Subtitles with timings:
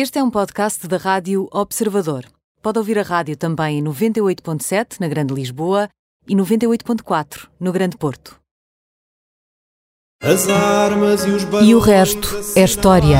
[0.00, 2.24] Este é um podcast da Rádio Observador.
[2.62, 5.88] Pode ouvir a rádio também em 98.7 na Grande Lisboa
[6.24, 8.36] e 98.4 no Grande Porto.
[10.22, 13.16] As armas e os E o resto é história.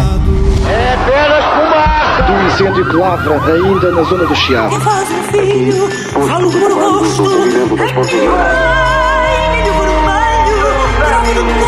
[0.71, 2.23] É apenas fumaça!
[2.23, 4.81] do incêndio que lavra ainda na zona do Chiado.
[4.81, 5.91] faz um filho,
[6.29, 7.25] falo por gosto.
[8.37, 11.68] Ai, milho vermelho, prova do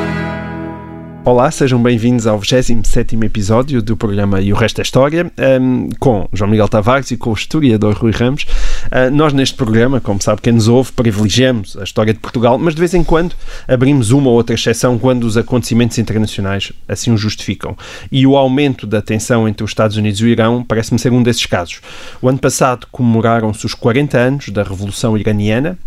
[1.23, 6.27] Olá, sejam bem-vindos ao 27º episódio do programa E o Resto é História, um, com
[6.33, 8.47] João Miguel Tavares e com o historiador Rui Ramos.
[8.87, 12.73] Uh, nós neste programa, como sabe quem nos ouve, privilegiamos a história de Portugal, mas
[12.73, 13.35] de vez em quando
[13.67, 17.77] abrimos uma ou outra exceção quando os acontecimentos internacionais assim o justificam.
[18.11, 21.21] E o aumento da tensão entre os Estados Unidos e o Irão parece-me ser um
[21.21, 21.81] desses casos.
[22.19, 25.77] O ano passado comemoraram-se os 40 anos da Revolução Iraniana,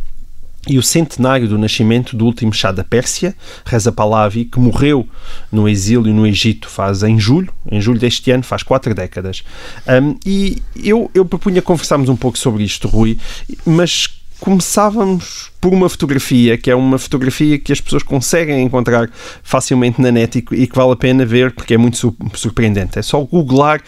[0.69, 5.07] e o centenário do nascimento do último Shah da Pérsia, Reza Pahlavi, que morreu
[5.51, 9.43] no exílio no Egito faz em julho, em julho deste ano, faz quatro décadas.
[9.87, 13.19] Um, e eu, eu propunha conversarmos um pouco sobre isto, Rui,
[13.65, 14.09] mas
[14.41, 19.09] começávamos por uma fotografia, que é uma fotografia que as pessoas conseguem encontrar
[19.43, 22.99] facilmente na net e, que vale a pena ver porque é muito su- surpreendente.
[22.99, 23.81] É só googlar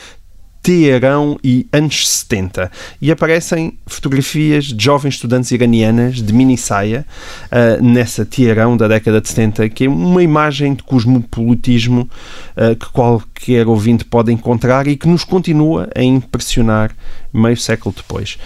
[0.66, 7.06] Teherão e anos 70 e aparecem fotografias de jovens estudantes iranianas de mini saia
[7.52, 12.10] ah, nessa Teherão da década de 70 que é uma imagem de cosmopolitismo
[12.56, 16.90] ah, que qualquer ouvinte pode encontrar e que nos continua a impressionar
[17.32, 18.36] meio século depois.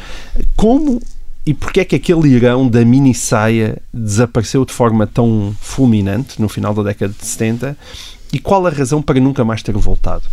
[0.55, 1.01] Como
[1.47, 6.51] e porquê é que aquele Irão da mini saia desapareceu de forma tão fulminante no
[6.51, 7.75] final da década de 70
[8.31, 10.25] e qual a razão para nunca mais ter voltado?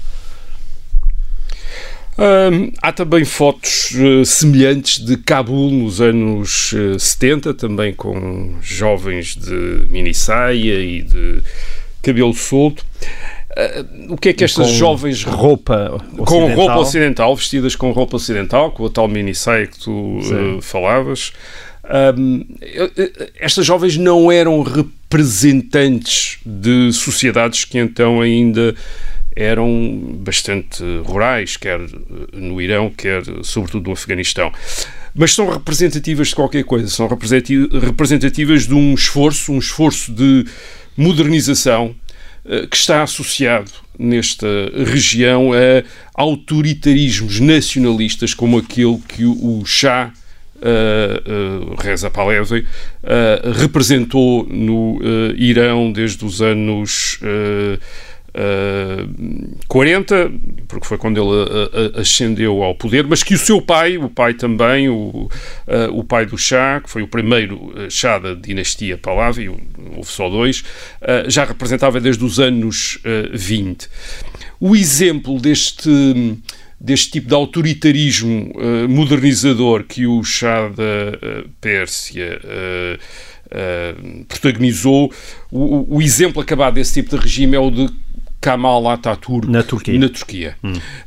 [2.19, 9.35] Hum, há também fotos eh, semelhantes de Cabul nos anos eh, 70, também com jovens
[9.35, 11.43] de mini saia e de
[12.01, 12.83] cabelo solto.
[13.57, 16.55] Ah, o que é que estas com jovens roupa com ocidental.
[16.55, 21.33] roupa ocidental, vestidas com roupa ocidental, com a tal mini saia que tu eh, falavas.
[21.83, 22.13] Eh,
[22.97, 28.75] eh, estas jovens não eram representantes de sociedades que então ainda
[29.37, 31.87] eram bastante rurais, quer eh,
[32.33, 34.51] no Irão, quer sobretudo no Afeganistão.
[35.13, 40.45] Mas são representativas de qualquer coisa, são representativas de um esforço, um esforço de
[40.97, 41.95] modernização
[42.45, 44.47] eh, que está associado nesta
[44.85, 45.83] região a
[46.15, 50.13] autoritarismos nacionalistas como aquele que o Shah
[50.57, 54.99] uh, uh, Reza Pahlavi uh, representou no
[55.35, 57.19] Irão desde os anos
[58.37, 60.31] uh, uh, 40,
[60.67, 64.33] porque foi quando ele uh, ascendeu ao poder, mas que o seu pai, o pai
[64.33, 65.29] também, o, uh,
[65.93, 70.63] o pai do Shah, que foi o primeiro Shah da dinastia Pahlavi, houve só dois,
[71.27, 73.87] já representava desde os anos uh, 20.
[74.59, 75.89] O exemplo deste
[76.79, 80.83] deste tipo de autoritarismo uh, modernizador que o Shah da
[81.43, 85.11] uh, Pérsia uh, protagonizou,
[85.51, 87.89] o, o, exemplo acabado desse tipo de regime é o de
[88.41, 89.99] Kemal Atatürk Na Turquia.
[89.99, 90.55] na Turquia,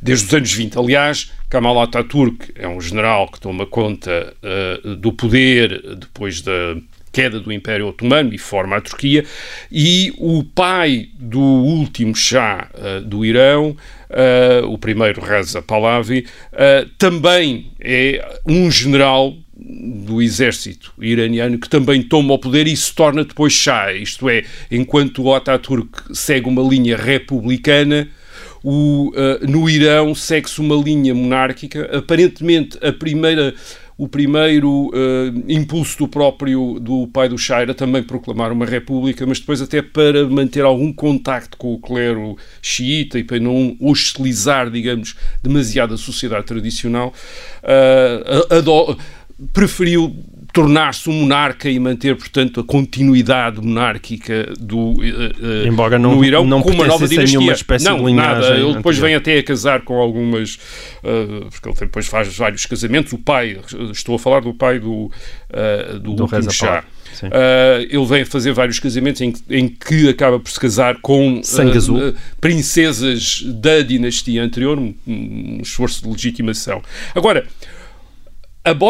[0.01, 0.77] desde os anos 20.
[0.77, 4.33] Aliás, Kemal Atatürk é um general que toma conta
[4.83, 6.75] uh, do poder depois da
[7.11, 9.25] queda do Império Otomano e forma a Turquia,
[9.71, 13.75] e o pai do último Shah uh, do Irão,
[14.09, 22.01] uh, o primeiro Reza Pahlavi, uh, também é um general do exército iraniano que também
[22.01, 26.63] toma o poder e se torna depois Shah, isto é, enquanto o Ataturk segue uma
[26.63, 28.09] linha republicana,
[28.63, 31.97] o, uh, no Irão segue-se uma linha monárquica.
[31.97, 33.55] Aparentemente, a primeira,
[33.97, 39.25] o primeiro uh, impulso do próprio do pai do Shah era também proclamar uma república,
[39.25, 44.69] mas depois até para manter algum contacto com o clero xiita e para não hostilizar,
[44.69, 47.13] digamos, demasiado a sociedade tradicional,
[47.63, 48.57] uh,
[49.53, 50.15] preferiu
[50.53, 56.25] tornar-se um monarca e manter, portanto, a continuidade monárquica do uh, uh, Embora não, no
[56.25, 57.39] Irão não com uma nova dinastia.
[57.39, 58.47] nenhuma espécie não, de nada.
[58.49, 59.01] Ele depois anterior.
[59.01, 60.55] vem até a casar com algumas...
[61.03, 63.13] Uh, porque ele depois faz vários casamentos.
[63.13, 63.59] O pai,
[63.91, 65.09] estou a falar do pai do,
[66.01, 66.83] do, Do último Shah.
[67.23, 71.35] Uh, ele vem fazer vários casamentos em, que- em que acaba por se casar com
[71.35, 76.81] uh, uh, princesas da dinastia anterior, um, um esforço de legitimação.
[77.15, 77.45] Agora,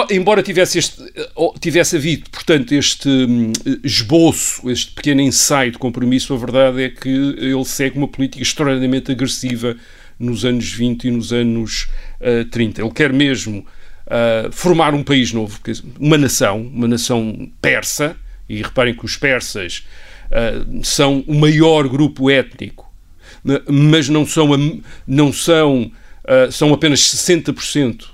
[0.09, 1.01] embora tivesse, este,
[1.35, 3.53] oh, tivesse havido, portanto, este hum,
[3.83, 9.11] esboço, este pequeno ensaio de compromisso, a verdade é que ele segue uma política extraordinariamente
[9.11, 9.77] agressiva
[10.19, 11.87] nos anos 20 e nos anos
[12.19, 12.81] ah, 30.
[12.81, 13.65] Ele quer mesmo
[14.07, 15.59] uh, formar um país novo,
[15.99, 18.15] uma nação, uma nação persa,
[18.47, 19.85] e reparem que os persas
[20.27, 22.91] uh, são o maior grupo étnico,
[23.67, 24.49] mas não são,
[25.07, 25.91] não são,
[26.25, 28.07] uh, são apenas 60%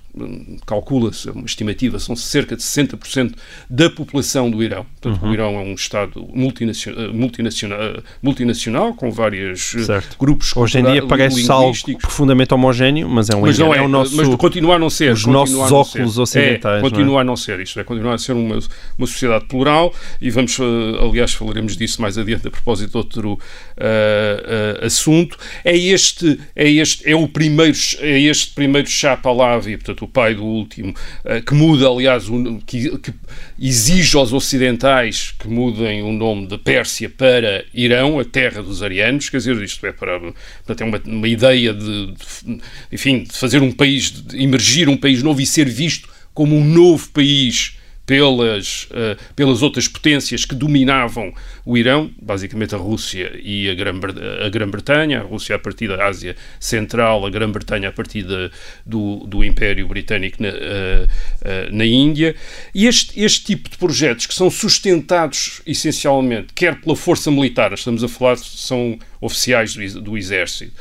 [0.66, 3.34] calcula-se, é uma estimativa, são cerca de 60%
[3.69, 4.86] da população do Irão.
[5.00, 5.30] Portanto, uhum.
[5.30, 7.80] o Irão é um Estado multinacional, multinacional,
[8.22, 10.18] multinacional com vários eh, certo.
[10.18, 13.81] grupos Hoje em dia parece algo profundamente homogéneo, mas é um mas não é, é
[13.81, 15.14] o nosso, mas continua a não ser.
[15.14, 16.80] Os nossos óculos ocidentais.
[16.80, 17.22] É, continua é?
[17.22, 17.60] a não ser.
[17.60, 18.60] Isto é, continua a ser uma,
[18.98, 20.64] uma sociedade plural e vamos, eh,
[21.04, 25.38] aliás, falaremos disso mais adiante a propósito de outro uh, uh, assunto.
[25.64, 30.33] É este, é este, é o primeiro, é este primeiro Shah Pahlavi, portanto, o pai
[30.33, 30.94] do último,
[31.25, 32.25] eh, que muda, aliás,
[32.65, 33.13] que, que
[33.59, 39.30] exige aos ocidentais que mudem o nome de Pérsia para Irão, a terra dos arianos,
[39.30, 40.19] quer dizer, isto é para,
[40.65, 42.59] para ter uma, uma ideia de, de,
[42.92, 46.63] enfim, de fazer um país, de emergir um país novo e ser visto como um
[46.63, 47.77] novo país
[48.07, 51.33] pelas, uh, pelas outras potências que dominavam
[51.65, 56.06] o Irão, basicamente a Rússia e a Grã-Bretanha, a, Grã a Rússia a partir da
[56.06, 58.50] Ásia Central, a Grã-Bretanha a partir de,
[58.86, 62.33] do, do Império Britânico na, uh, uh, na Índia.
[62.74, 68.06] E este, este tipo de projetos que são sustentados essencialmente, quer pela força militar, estamos
[68.06, 70.71] a falar, são oficiais do, do Exército,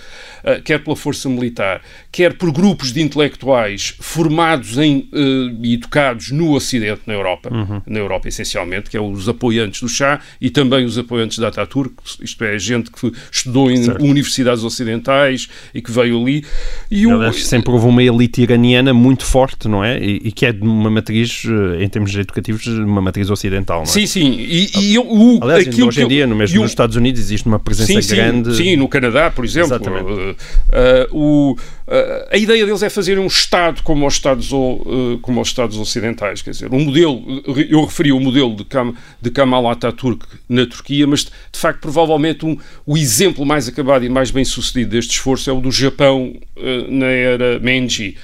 [0.64, 1.82] quer pela força militar,
[2.12, 7.82] quer por grupos de intelectuais formados em, uh, e educados no Ocidente, na Europa, uhum.
[7.86, 11.94] na Europa essencialmente, que é os apoiantes do Chá e também os apoiantes da Ataturk,
[12.20, 14.04] isto é, gente que estudou em certo.
[14.04, 16.44] universidades ocidentais e que veio ali.
[16.90, 17.32] E o...
[17.32, 19.98] sempre houve uma elite iraniana muito forte, não é?
[19.98, 23.84] E, e, que é de uma matriz, eh, em termos educativos, uma matriz ocidental, não
[23.84, 23.86] é?
[23.86, 24.36] Sim, sim.
[24.38, 28.00] E, e o, Aliás, hoje em dia, no mesmo nos Estados Unidos, existe uma presença
[28.00, 28.56] sim, grande.
[28.56, 29.74] Sim, sim, no Canadá, por exemplo.
[29.74, 30.35] Exatamente.
[30.68, 31.56] Uh, o
[31.86, 35.78] Uh, a ideia deles é fazer um Estado como os Estados, uh, como os Estados
[35.78, 37.22] ocidentais, quer dizer, um modelo,
[37.70, 38.92] eu referi o modelo de, Kam,
[39.22, 44.08] de Kemal Atatürk na Turquia, mas de facto provavelmente um, o exemplo mais acabado e
[44.08, 46.34] mais bem sucedido deste esforço é o do Japão
[46.88, 48.16] na era Meiji,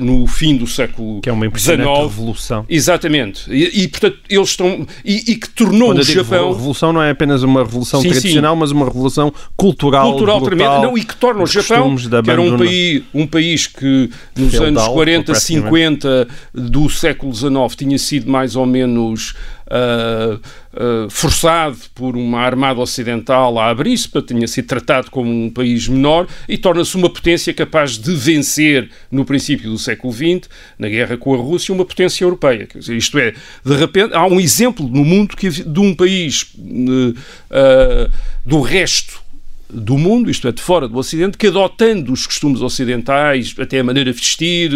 [0.00, 2.10] no fim do século que é uma impressionante XIX.
[2.10, 2.66] revolução.
[2.68, 6.50] Exatamente, e, e, portanto eles estão e, e que tornou Quando o Japão.
[6.50, 8.60] A revolução não é apenas uma revolução sim, tradicional, sim.
[8.60, 12.56] mas uma revolução cultural, cultural brutal, não, e que torna o Japão, que era um
[12.56, 18.56] país um país que nos Feudal, anos 40, 50 do século XIX tinha sido mais
[18.56, 19.34] ou menos
[19.70, 25.88] uh, uh, forçado por uma armada ocidental a abrir-se, tinha sido tratado como um país
[25.88, 31.16] menor e torna-se uma potência capaz de vencer no princípio do século XX, na guerra
[31.16, 32.68] com a Rússia, uma potência europeia.
[32.74, 33.32] Dizer, isto é,
[33.64, 38.10] de repente, há um exemplo no mundo que, de um país uh,
[38.44, 39.29] do resto
[39.72, 43.84] do mundo, isto é, de fora do Ocidente, que adotando os costumes ocidentais, até a
[43.84, 44.70] maneira de vestir,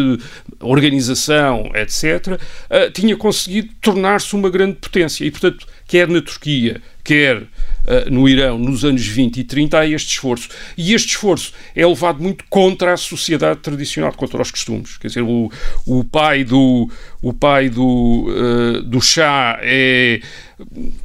[0.61, 5.25] organização, etc., uh, tinha conseguido tornar-se uma grande potência.
[5.25, 9.87] E, portanto, quer na Turquia, quer uh, no Irão, nos anos 20 e 30, há
[9.87, 10.49] este esforço.
[10.77, 14.97] E este esforço é levado muito contra a sociedade tradicional, contra os costumes.
[14.97, 15.51] Quer dizer, o,
[15.87, 16.91] o pai do,
[17.21, 20.21] o pai do, uh, do chá é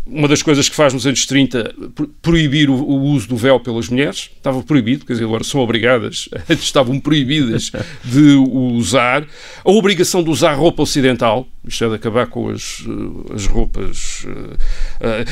[0.05, 1.73] uma das coisas que faz nos anos 30
[2.21, 4.29] proibir o, o, uso do véu pelas mulheres.
[4.35, 7.71] Estava proibido, quer dizer, agora são obrigadas, antes estavam proibidas
[8.03, 9.25] de o usar.
[9.63, 14.23] A obrigação de usar roupa ocidental, isto é de acabar com as, eh, as roupas.
[14.23, 14.57] Uh,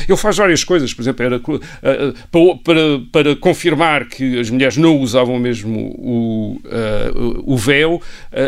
[0.08, 4.98] ele faz várias coisas, por exemplo, era, uh, para, para confirmar que as mulheres não
[4.98, 6.60] usavam mesmo o,
[7.44, 8.00] o véu,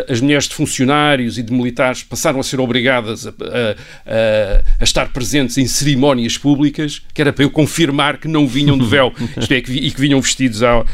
[0.07, 5.11] as mulheres de funcionários e de militares passaram a ser obrigadas a, a, a estar
[5.11, 9.53] presentes em cerimónias públicas, que era para eu confirmar que não vinham de véu, isto
[9.53, 10.85] é, que, e que vinham vestidos ao,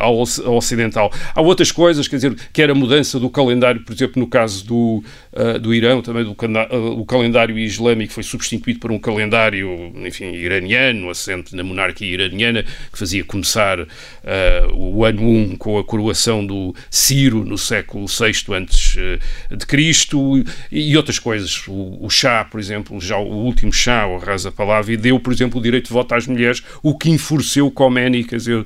[0.00, 1.10] ao, ao, ocidental.
[1.34, 4.64] Há outras coisas, quer dizer, que era a mudança do calendário, por exemplo, no caso
[4.66, 9.92] do, uh, do Irão, também do uh, o calendário islâmico foi substituído por um calendário,
[10.06, 13.86] enfim, iraniano, assente na monarquia iraniana, que fazia começar uh,
[14.74, 18.96] o ano 1 com a coroação do Ciro no século VI antes
[19.50, 21.66] de Cristo e, outras coisas.
[21.66, 25.58] O, o Shah, por exemplo, já o último Shah o Raza Pahlavi, deu, por exemplo,
[25.58, 28.64] o direito de voto às mulheres, o que enfureceu Khomeini, quer dizer,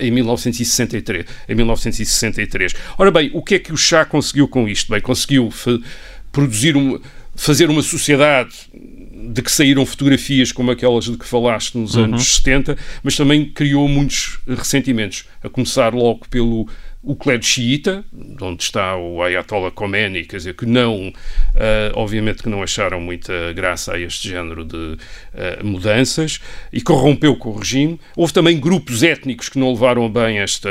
[0.00, 1.26] em 1963.
[1.48, 2.74] Em 1963.
[2.96, 4.90] Ora bem, o que é que o Chá conseguiu com isto?
[4.90, 5.50] Bem, conseguiu
[6.38, 7.00] produzir um,
[7.34, 12.04] fazer uma sociedade de que saíram fotografias como aquelas de que falaste nos uhum.
[12.04, 16.68] anos 70, mas também criou muitos ressentimentos, a começar logo pelo
[17.00, 18.04] o clero xiita,
[18.40, 21.12] onde está o Ayatollah Khomeini, quer dizer, que não, uh,
[21.94, 24.98] obviamente que não acharam muita graça a este género de uh,
[25.64, 26.40] mudanças
[26.72, 28.00] e corrompeu com o regime.
[28.16, 30.68] Houve também grupos étnicos que não levaram bem esta,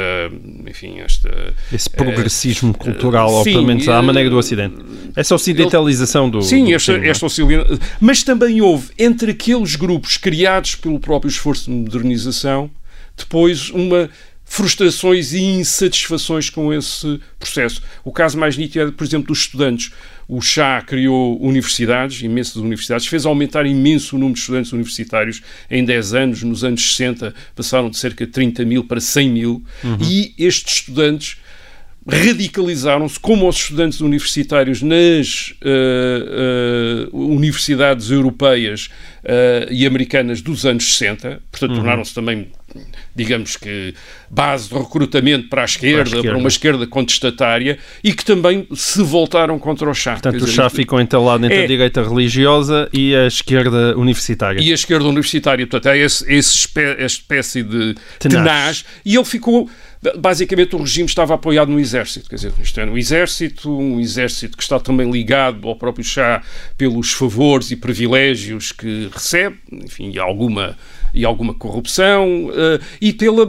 [0.68, 1.54] enfim, esta...
[1.72, 4.76] Esse progressismo uh, cultural, menos à maneira do Ocidente.
[5.16, 6.42] Essa ocidentalização do...
[6.42, 7.88] Sim, do esta, regime, esta ocidentalização.
[8.02, 12.70] Mas também houve, entre aqueles grupos criados pelo próprio esforço de modernização,
[13.16, 14.10] depois uma
[14.48, 17.84] frustrações e insatisfações com esse processo.
[18.04, 19.92] O caso mais nítido é, por exemplo, dos estudantes.
[20.28, 25.86] O Chá criou universidades, imensas universidades, fez aumentar imenso o número de estudantes universitários em
[25.86, 26.44] 10 anos.
[26.44, 29.64] Nos anos 60 passaram de cerca de 30 mil para 100 mil.
[29.84, 29.98] Uhum.
[30.02, 31.38] E estes estudantes
[32.10, 38.90] radicalizaram-se como os estudantes universitários nas uh, uh, universidades europeias
[39.24, 41.76] uh, e americanas dos anos 60, portanto, uhum.
[41.76, 42.48] tornaram-se também,
[43.16, 43.94] digamos que,
[44.30, 48.24] base de recrutamento para a, esquerda, para a esquerda, para uma esquerda contestatária e que
[48.24, 50.14] também se voltaram contra o Chá.
[50.14, 54.62] Portanto, o Chá ficou entalado entre é, a direita religiosa e a esquerda universitária.
[54.62, 58.44] E a esquerda universitária, portanto, é esse, esse espé espécie de tenaz.
[58.44, 59.70] tenaz e ele ficou
[60.18, 64.56] basicamente o regime estava apoiado no exército, quer dizer, isto é, no exército, um exército
[64.56, 66.44] que está também ligado ao próprio Chá
[66.78, 70.78] pelos favores e privilégios que recebe, enfim, alguma,
[71.14, 73.48] e alguma corrupção, uh, e pela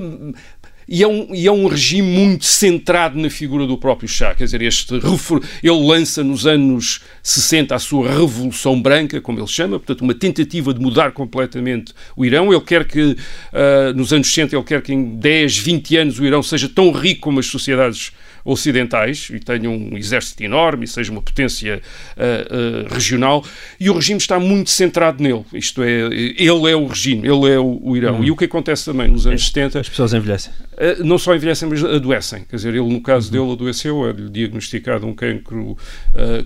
[0.88, 4.34] e é, um, e é um regime muito centrado na figura do próprio Chá.
[4.34, 9.78] Quer dizer, este, ele lança nos anos 60 a sua Revolução Branca, como ele chama,
[9.78, 12.50] portanto, uma tentativa de mudar completamente o Irão.
[12.50, 16.24] Ele quer que, uh, nos anos 60, ele quer que em 10, 20 anos o
[16.24, 18.10] Irão seja tão rico como as sociedades
[18.48, 21.80] ocidentais e tenha um exército enorme e seja uma potência
[22.16, 23.44] uh, uh, regional,
[23.78, 25.44] e o regime está muito centrado nele.
[25.52, 28.16] Isto é, ele é o regime, ele é o, o Irão.
[28.16, 28.24] Uhum.
[28.24, 29.80] E o que acontece também nos anos 70...
[29.80, 30.52] As pessoas envelhecem.
[30.72, 32.44] Uh, não só envelhecem, mas adoecem.
[32.48, 33.42] Quer dizer, ele, no caso uhum.
[33.42, 35.76] dele, adoeceu, é-lhe diagnosticado um cancro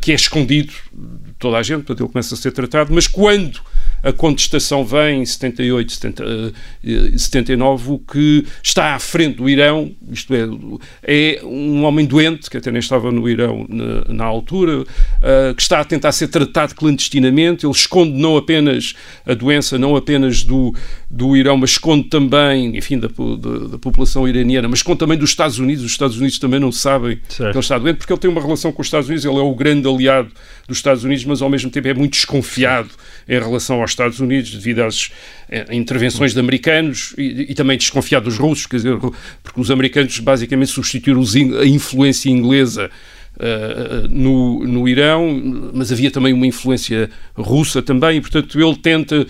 [0.00, 0.72] que é escondido
[1.42, 3.60] toda a gente, portanto ele começa a ser tratado, mas quando
[4.00, 6.52] a contestação vem em 78, 70,
[7.16, 10.46] 79, o que está à frente do Irão, isto é,
[11.02, 15.62] é um homem doente, que até nem estava no Irão na, na altura, uh, que
[15.62, 18.94] está a tentar ser tratado clandestinamente, ele esconde não apenas
[19.26, 20.74] a doença, não apenas do,
[21.10, 25.30] do Irão, mas esconde também, enfim, da, da, da população iraniana, mas esconde também dos
[25.30, 27.50] Estados Unidos, os Estados Unidos também não sabem certo.
[27.50, 29.42] que ele está doente, porque ele tem uma relação com os Estados Unidos, ele é
[29.42, 30.30] o grande aliado
[30.66, 32.90] dos Estados Unidos, mas ao mesmo tempo é muito desconfiado
[33.26, 35.10] em relação aos Estados Unidos devido às
[35.48, 38.98] eh, intervenções de americanos e, e, também desconfiado dos russos, quer dizer,
[39.42, 41.22] porque os americanos basicamente substituíram
[41.60, 42.90] a influência inglesa
[43.34, 49.26] Uh, no, no Irão, mas havia também uma influência russa também, e portanto ele tenta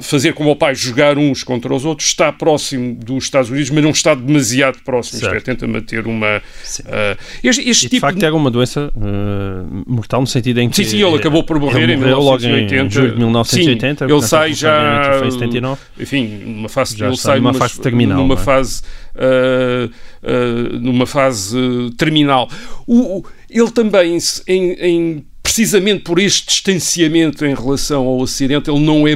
[0.00, 3.82] fazer como o pai, jogar uns contra os outros, está próximo dos Estados Unidos, mas
[3.82, 5.20] não está demasiado próximo.
[5.20, 6.38] Isto é, tenta manter uma.
[6.38, 8.24] Uh, este, este tipo de facto, de...
[8.24, 10.76] era uma doença uh, mortal, no sentido em que.
[10.76, 12.86] Sim, sim, ele acabou por morrer em 1980.
[12.86, 14.06] Em julho de 1980.
[14.06, 15.16] Sim, ele sai já.
[15.18, 15.80] Foi em 79.
[15.98, 16.96] Enfim, numa fase.
[16.96, 18.18] Já ele sai numa fase terminal.
[18.18, 18.38] Numa é?
[18.38, 18.82] fase.
[19.16, 21.58] Uh, numa fase
[21.96, 22.48] terminal.
[22.86, 28.80] O, o, ele também, em, em precisamente por este distanciamento em relação ao Ocidente, ele
[28.80, 29.12] não é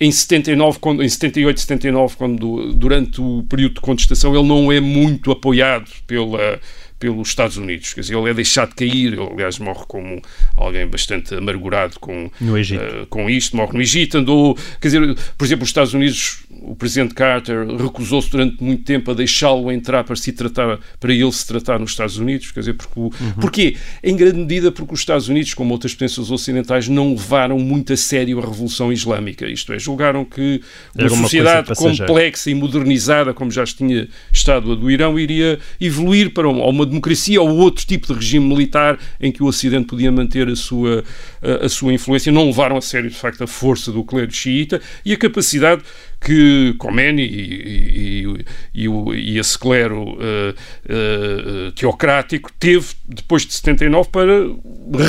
[0.00, 4.80] em 79, quando, em 78, 79, quando, durante o período de contestação, ele não é
[4.80, 6.58] muito apoiado pela,
[6.98, 7.94] pelos Estados Unidos.
[7.94, 10.20] Quer dizer, ele é deixado cair, ele, aliás, morre como
[10.54, 15.64] alguém bastante amargurado com, uh, com isto, morre no Egito, andou, quer dizer, por exemplo,
[15.64, 20.32] os Estados Unidos o presidente Carter recusou-se durante muito tempo a deixá-lo entrar para se
[20.32, 23.12] tratar, para ele se tratar nos Estados Unidos, quer dizer, porque, uhum.
[23.40, 23.76] porquê?
[24.02, 27.96] Em grande medida porque os Estados Unidos, como outras potências ocidentais, não levaram muito a
[27.96, 30.60] sério a Revolução Islâmica, isto é, julgaram que
[30.94, 36.30] uma, uma sociedade complexa e modernizada, como já tinha estado a do Irão, iria evoluir
[36.30, 40.48] para uma, democracia ou outro tipo de regime militar em que o Ocidente podia manter
[40.48, 41.04] a sua,
[41.42, 44.80] a, a sua influência, não levaram a sério, de facto, a força do clero xiita
[45.04, 45.82] e a capacidade
[46.20, 48.36] que Khomeini e,
[48.74, 54.32] e, e, e esse clero uh, uh, teocrático teve depois de 79 para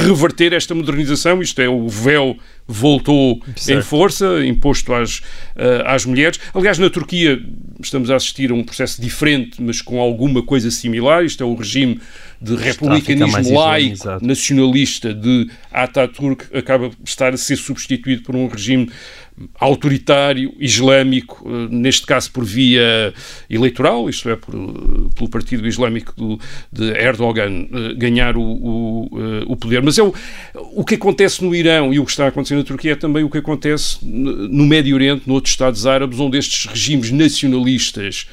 [0.06, 2.38] reverter esta modernização, isto é, o véu
[2.68, 3.80] voltou certo.
[3.80, 6.40] em força, imposto às, uh, às mulheres.
[6.54, 7.42] Aliás, na Turquia
[7.82, 11.24] estamos a assistir a um processo diferente, mas com alguma coisa similar.
[11.24, 12.00] Isto é o regime
[12.42, 18.90] de republicanismo laico, nacionalista de Ataturk, acaba de estar a ser substituído por um regime
[19.60, 23.14] autoritário, islâmico, eh, neste caso por via
[23.50, 26.40] eleitoral, isto é, por, eh, pelo Partido Islâmico do,
[26.72, 29.10] de Erdogan eh, ganhar o, o,
[29.48, 29.82] o poder.
[29.84, 30.14] Mas é o,
[30.74, 33.24] o que acontece no Irão e o que está a acontecer na Turquia é também
[33.24, 38.28] o que acontece no Médio Oriente, noutros Estados Árabes, onde estes regimes nacionalistas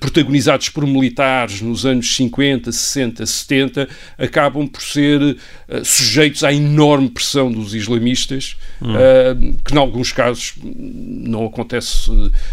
[0.00, 3.88] protagonizados por militares nos anos 50, 60, 70,
[4.18, 5.36] acabam por ser
[5.84, 9.52] sujeitos à enorme pressão dos islamistas, hum.
[9.64, 12.10] que em alguns casos não acontece,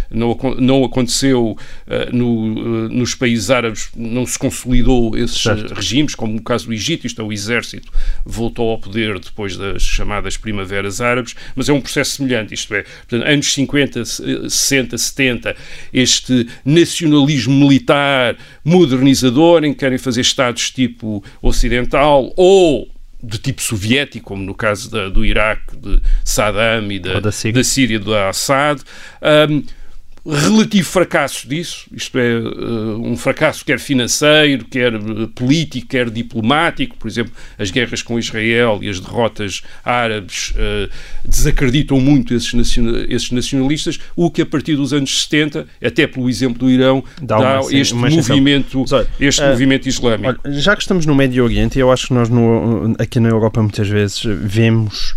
[0.09, 1.57] não, não aconteceu
[2.11, 5.73] no, nos países árabes, não se consolidou esses certo.
[5.73, 7.91] regimes, como no caso do Egito, isto é, o exército
[8.25, 12.83] voltou ao poder depois das chamadas primaveras árabes, mas é um processo semelhante, isto é,
[12.83, 15.55] portanto, anos 50, 60, 70,
[15.93, 16.32] este
[16.65, 22.87] nacionalismo militar modernizador em que querem fazer Estados tipo ocidental ou
[23.23, 27.63] de tipo soviético, como no caso da, do Iraque, de Saddam e da, da, da
[27.63, 28.81] Síria, do Assad.
[29.49, 29.63] Um,
[30.25, 36.95] relativo fracasso disso, isto é, uh, um fracasso quer financeiro, quer uh, político, quer diplomático,
[36.97, 40.89] por exemplo, as guerras com Israel e as derrotas árabes uh,
[41.25, 46.29] desacreditam muito esses, nacional, esses, nacionalistas, o que a partir dos anos 70, até pelo
[46.29, 48.85] exemplo do Irão, dá, dá uma, este, movimento,
[49.19, 50.39] este movimento islâmico.
[50.45, 53.61] Olha, já que estamos no Médio Oriente, eu acho que nós no, aqui na Europa
[53.61, 55.15] muitas vezes vemos,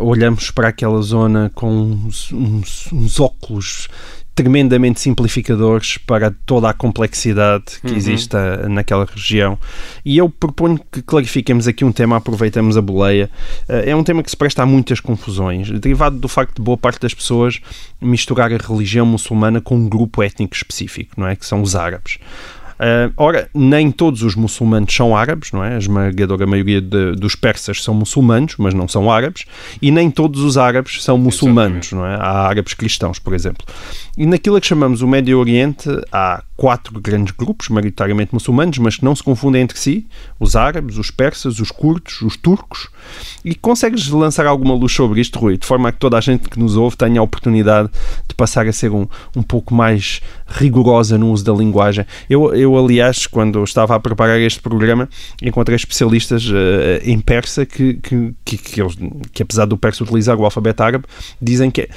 [0.00, 3.88] olhamos para aquela zona com uns, uns, uns óculos
[4.38, 7.96] tremendamente simplificadores para toda a complexidade que uhum.
[7.96, 8.36] existe
[8.68, 9.58] naquela região.
[10.04, 13.28] E eu proponho que clarifiquemos aqui um tema, aproveitamos a boleia.
[13.68, 16.78] Eh, é um tema que se presta a muitas confusões, derivado do facto de boa
[16.78, 17.60] parte das pessoas
[18.00, 21.34] misturar a religião muçulmana com um grupo étnico específico, não é?
[21.34, 22.18] Que são os árabes.
[22.78, 25.74] Uh, ora, nem todos os muçulmanos são árabes, não é?
[25.74, 29.44] A esmagadora maioria de, dos persas são muçulmanos, mas não são árabes,
[29.82, 32.14] e nem todos os árabes são muçulmanos, não é?
[32.14, 33.66] Há árabes cristãos, por exemplo.
[34.16, 39.04] E naquilo que chamamos o Médio Oriente, há quatro grandes grupos, maioritariamente muçulmanos, mas que
[39.04, 40.04] não se confundem entre si:
[40.40, 42.88] os árabes, os persas, os curdos, os turcos.
[43.44, 46.48] E consegues lançar alguma luz sobre isto, Rui, de forma a que toda a gente
[46.48, 47.88] que nos ouve tenha a oportunidade
[48.26, 52.04] de passar a ser um, um pouco mais rigorosa no uso da linguagem?
[52.28, 55.08] Eu, eu, aliás, quando estava a preparar este programa,
[55.40, 56.54] encontrei especialistas uh,
[57.04, 58.96] em persa que, que, que, que, eles,
[59.32, 61.04] que, apesar do persa utilizar o alfabeto árabe,
[61.40, 61.88] dizem que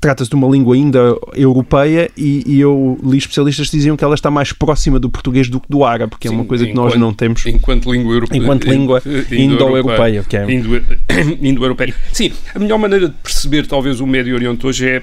[0.00, 4.14] trata-se de uma língua ainda europeia e, e, eu li especialistas que diziam que ela
[4.14, 6.72] está mais próxima do português do que do árabe, porque Sim, é uma coisa que
[6.72, 7.44] nós não temos.
[7.44, 8.38] Enquanto língua europeia.
[8.38, 10.24] Enquanto língua indo-europeia.
[10.32, 10.52] É...
[11.48, 11.94] Indo-europeia.
[12.12, 15.02] Sim, a melhor maneira de perceber talvez o Médio Oriente hoje é,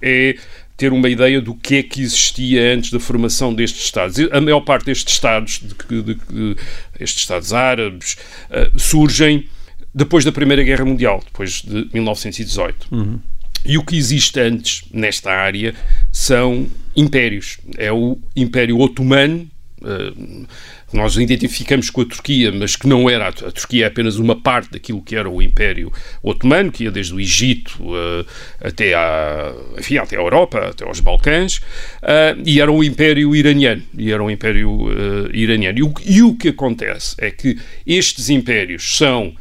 [0.00, 0.36] é
[0.80, 4.16] ter uma ideia do que é que existia antes da formação destes Estados.
[4.32, 6.56] A maior parte destes Estados, de, de, de,
[6.98, 8.16] estes Estados árabes,
[8.50, 9.46] uh, surgem
[9.94, 12.86] depois da Primeira Guerra Mundial, depois de 1918.
[12.90, 13.20] Uhum.
[13.64, 15.74] E o que existe antes nesta área
[16.10, 17.58] são impérios.
[17.76, 19.48] É o Império Otomano,
[19.82, 20.46] uh,
[20.92, 23.28] nós identificamos com a Turquia, mas que não era.
[23.28, 25.92] A Turquia é apenas uma parte daquilo que era o Império
[26.22, 28.26] Otomano, que ia desde o Egito uh,
[28.60, 33.82] até, à, enfim, até a Europa, até aos Balcãs, uh, e era o Império Iraniano.
[33.96, 34.88] E era um Império
[35.32, 35.78] Iraniano.
[35.78, 39.34] E o, e o que acontece é que estes impérios são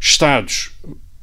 [0.00, 0.70] Estados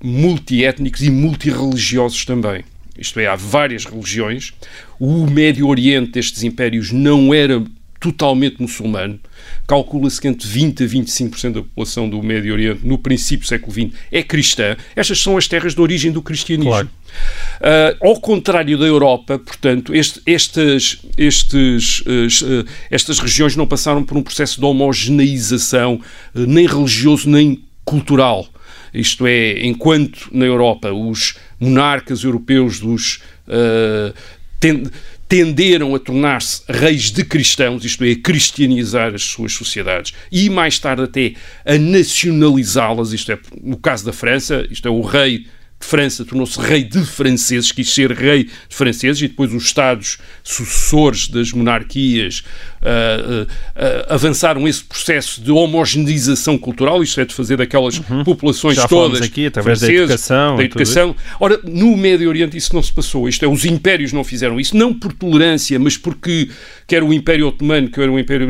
[0.04, 2.66] multiétnicos e multirreligiosos também.
[2.98, 4.54] Isto é, há várias religiões.
[5.00, 7.64] O Médio Oriente destes impérios não era
[8.04, 9.18] totalmente muçulmano.
[9.66, 13.72] Calcula-se que entre 20% a 25% da população do Médio Oriente, no princípio do século
[13.72, 14.76] XX, é cristã.
[14.94, 16.70] Estas são as terras de origem do cristianismo.
[16.70, 16.90] Claro.
[17.62, 24.18] Uh, ao contrário da Europa, portanto, este, estes, estes, uh, estas regiões não passaram por
[24.18, 26.02] um processo de homogeneização,
[26.36, 28.50] uh, nem religioso, nem cultural.
[28.94, 34.14] Isto é, enquanto na Europa os monarcas europeus dos, uh,
[35.28, 40.14] tenderam a tornar-se reis de cristãos, isto é, a cristianizar as suas sociedades.
[40.32, 41.34] E mais tarde até
[41.66, 45.48] a nacionalizá-las, isto é, no caso da França, isto é, o rei
[45.84, 51.28] França tornou-se rei de franceses, quis ser rei de franceses, e depois os Estados sucessores
[51.28, 52.44] das monarquias
[52.82, 53.48] uh, uh,
[54.10, 58.24] avançaram esse processo de homogeneização cultural, isto é, de fazer daquelas uhum.
[58.24, 60.56] populações Já todas aqui, através da educação.
[60.56, 61.16] Da educação.
[61.40, 64.76] Ora, no Médio Oriente isso não se passou, isto é, os impérios não fizeram isso,
[64.76, 66.50] não por tolerância, mas porque
[66.88, 68.48] quer o Império Otomano, quer o Império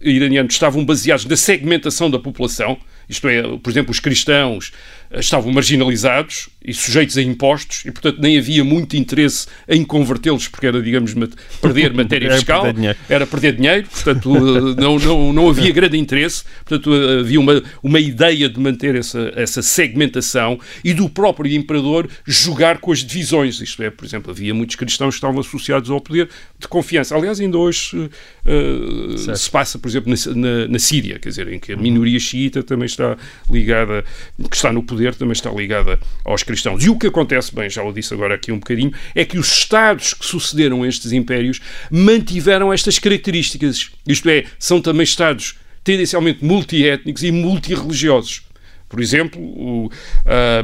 [0.00, 4.72] Iraniano estavam baseados na segmentação da população, isto é, por exemplo, os cristãos
[5.12, 10.66] estavam marginalizados e sujeitos a impostos e, portanto, nem havia muito interesse em convertê-los porque
[10.66, 11.14] era, digamos,
[11.60, 15.98] perder matéria fiscal, era perder, era perder dinheiro, portanto, eh, não, não, não havia grande
[15.98, 21.52] interesse, portanto, eh, havia uma, uma ideia de manter essa, essa segmentação e do próprio
[21.52, 25.90] imperador jogar com as divisões, isto é, por exemplo, havia muitos cristãos que estavam associados
[25.90, 27.16] ao poder de confiança.
[27.16, 31.58] Aliás, ainda hoje uh, se passa, por exemplo, na, na, na, Síria, quer dizer, em
[31.58, 33.16] que a minoria xiita também está
[33.50, 34.04] ligada,
[34.48, 36.84] que está no poder poder também está ligada aos cristãos.
[36.84, 39.50] E o que acontece, bem, já o disse agora aqui um bocadinho, é que os
[39.50, 41.60] Estados que sucederam estes impérios
[41.90, 43.90] mantiveram estas características.
[44.06, 48.42] Isto é, são também Estados tendencialmente multiétnicos e multirreligiosos.
[48.88, 49.90] Por exemplo, o,
[50.26, 50.62] a,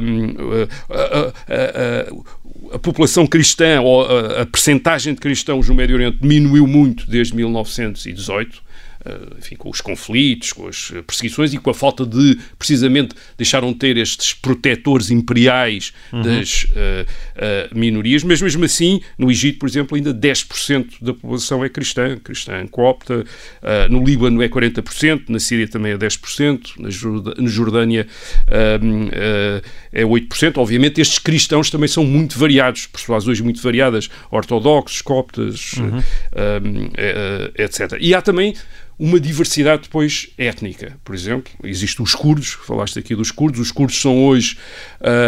[0.93, 6.67] a, a, a, população cristã ou a, a percentagem de cristãos no Médio Oriente diminuiu
[6.67, 8.66] muito desde 1918 eh,
[9.37, 13.79] enfim, com os conflitos, com as perseguições e com a falta de, precisamente, deixaram de
[13.79, 16.21] ter estes protetores imperiais uhum.
[16.21, 21.63] das uh, uh, minorias, mas mesmo assim, no Egito, por exemplo, ainda 10% da população
[21.63, 26.89] é cristã, cristã copta, uh, no Líbano é 40%, na Síria também é 10%, na
[27.47, 28.07] Jordânia
[29.91, 30.57] é 8%.
[30.57, 36.01] Obviamente, estes cristãos também são muito variados, persuasões muito variadas, ortodoxos, coptas, uhum.
[37.57, 37.97] etc.
[37.99, 38.53] E há também
[38.99, 40.97] uma diversidade depois étnica.
[41.03, 44.57] Por exemplo, existem os curdos, falaste aqui dos curdos, os curdos são hoje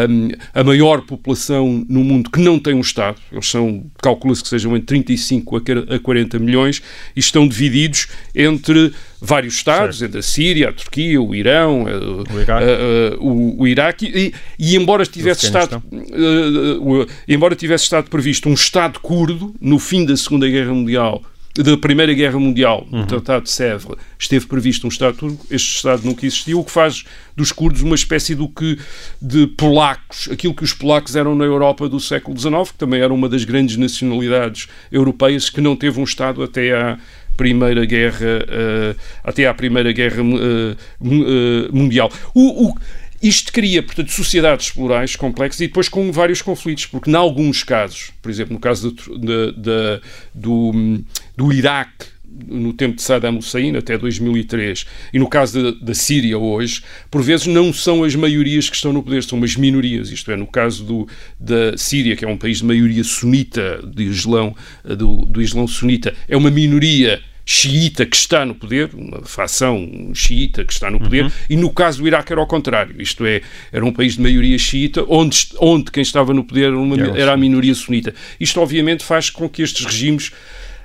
[0.09, 4.49] um, a maior população no mundo que não tem um Estado, eles são, calcula-se que
[4.49, 6.81] sejam entre 35 a 40 milhões
[7.15, 10.09] e estão divididos entre vários Estados, certo.
[10.09, 14.33] entre a Síria, a Turquia, o Irão, o Iraque, uh, uh, o, o Iraque e,
[14.57, 20.15] e, embora tivesse estado uh, embora tivesse estado previsto um Estado curdo no fim da
[20.15, 21.21] Segunda Guerra Mundial
[21.63, 23.01] da Primeira Guerra Mundial, uhum.
[23.01, 26.71] o Tratado de Sèvres, esteve previsto um Estado turco, este Estado nunca existiu, o que
[26.71, 27.03] faz
[27.35, 28.77] dos curdos uma espécie do que
[29.21, 33.13] de polacos, aquilo que os polacos eram na Europa do século XIX, que também era
[33.13, 36.97] uma das grandes nacionalidades europeias que não teve um Estado até à
[37.35, 42.11] Primeira Guerra, uh, até à Primeira Guerra uh, uh, Mundial.
[42.33, 42.75] O, o,
[43.21, 48.11] isto cria, portanto, sociedades plurais complexas e depois com vários conflitos, porque, em alguns casos,
[48.21, 49.99] por exemplo, no caso de,
[50.33, 51.03] do,
[51.39, 52.07] do Iraque,
[52.47, 57.47] no tempo de Saddam Hussein, até 2003, e no caso da, Síria hoje, por vezes
[57.47, 60.11] não são as maiorias que estão no poder, são as minorias.
[60.11, 61.07] Isto é, no caso do,
[61.39, 66.13] da Síria, que é um país de maioria sunita, de islão, do, do islão sunita,
[66.27, 71.23] é uma minoria xiita que está no poder, uma facção xiita que está no poder,
[71.23, 71.31] uhum.
[71.49, 74.57] e no caso do Iraque era ao contrário, isto é, era um país de maioria
[74.57, 78.13] xiita, onde, onde quem estava no poder era, uma, era a minoria sunita.
[78.39, 80.31] Isto obviamente faz com que estes regimes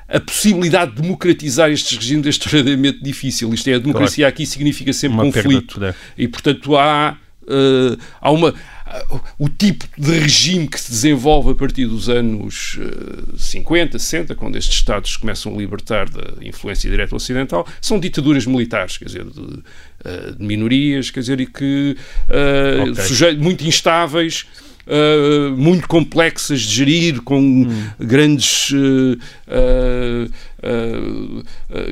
[0.08, 3.52] a possibilidade de democratizar estes regimes é extremamente difícil.
[3.52, 4.34] Isto é, a democracia claro.
[4.34, 5.80] aqui significa sempre uma conflito.
[6.16, 8.54] E, portanto, há, uh, há uma
[9.38, 12.78] o tipo de regime que se desenvolve a partir dos anos
[13.36, 18.46] 50, eh, 60, quando estes Estados começam a libertar da influência direta ocidental, são ditaduras
[18.46, 19.62] militares, quer dizer, de,
[20.04, 21.96] eh, de minorias, quer dizer, e que
[22.92, 23.36] okay.
[23.36, 24.46] muito instáveis.
[24.86, 27.86] Uh, muito complexas de gerir, com hum.
[27.98, 29.18] grandes uh,
[29.48, 30.30] uh,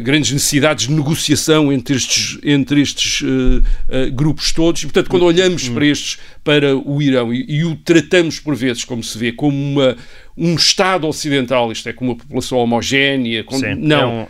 [0.02, 3.22] grandes necessidades de negociação entre estes, entre estes
[4.12, 4.82] grupos todos.
[4.82, 5.74] E, portanto, quando olhamos hum.
[5.74, 9.56] para estes, para o Irão e, e, o tratamos por vezes, como se vê, como
[9.56, 9.96] uma,
[10.36, 14.26] um Estado ocidental, isto é, com uma população homogénea, com, Sim, não, é um,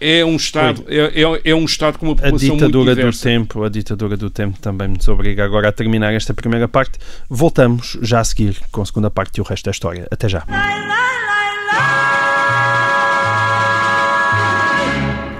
[0.00, 3.12] é, é um Estado, é, é, é, um Estado com uma população a ditadura do
[3.12, 6.98] tempo, a ditadura do tempo também nos obriga agora a terminar esta primeira parte.
[7.28, 10.06] Voltamos já a seguir com a segunda parte e o resto da história.
[10.10, 10.44] Até já.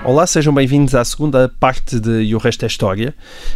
[0.06, 3.12] Olá, sejam bem-vindos à segunda parte de E o Resto é História.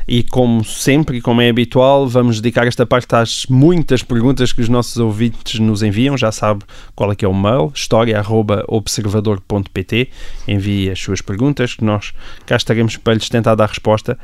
[0.08, 4.60] E como sempre e como é habitual, vamos dedicar esta parte às muitas perguntas que
[4.60, 6.18] os nossos ouvintes nos enviam.
[6.18, 6.64] Já sabe
[6.96, 10.10] qual é que é o mail, história.observador.pt.
[10.48, 12.12] Envie as suas perguntas, que nós
[12.46, 14.18] cá estaremos para lhes tentar dar resposta.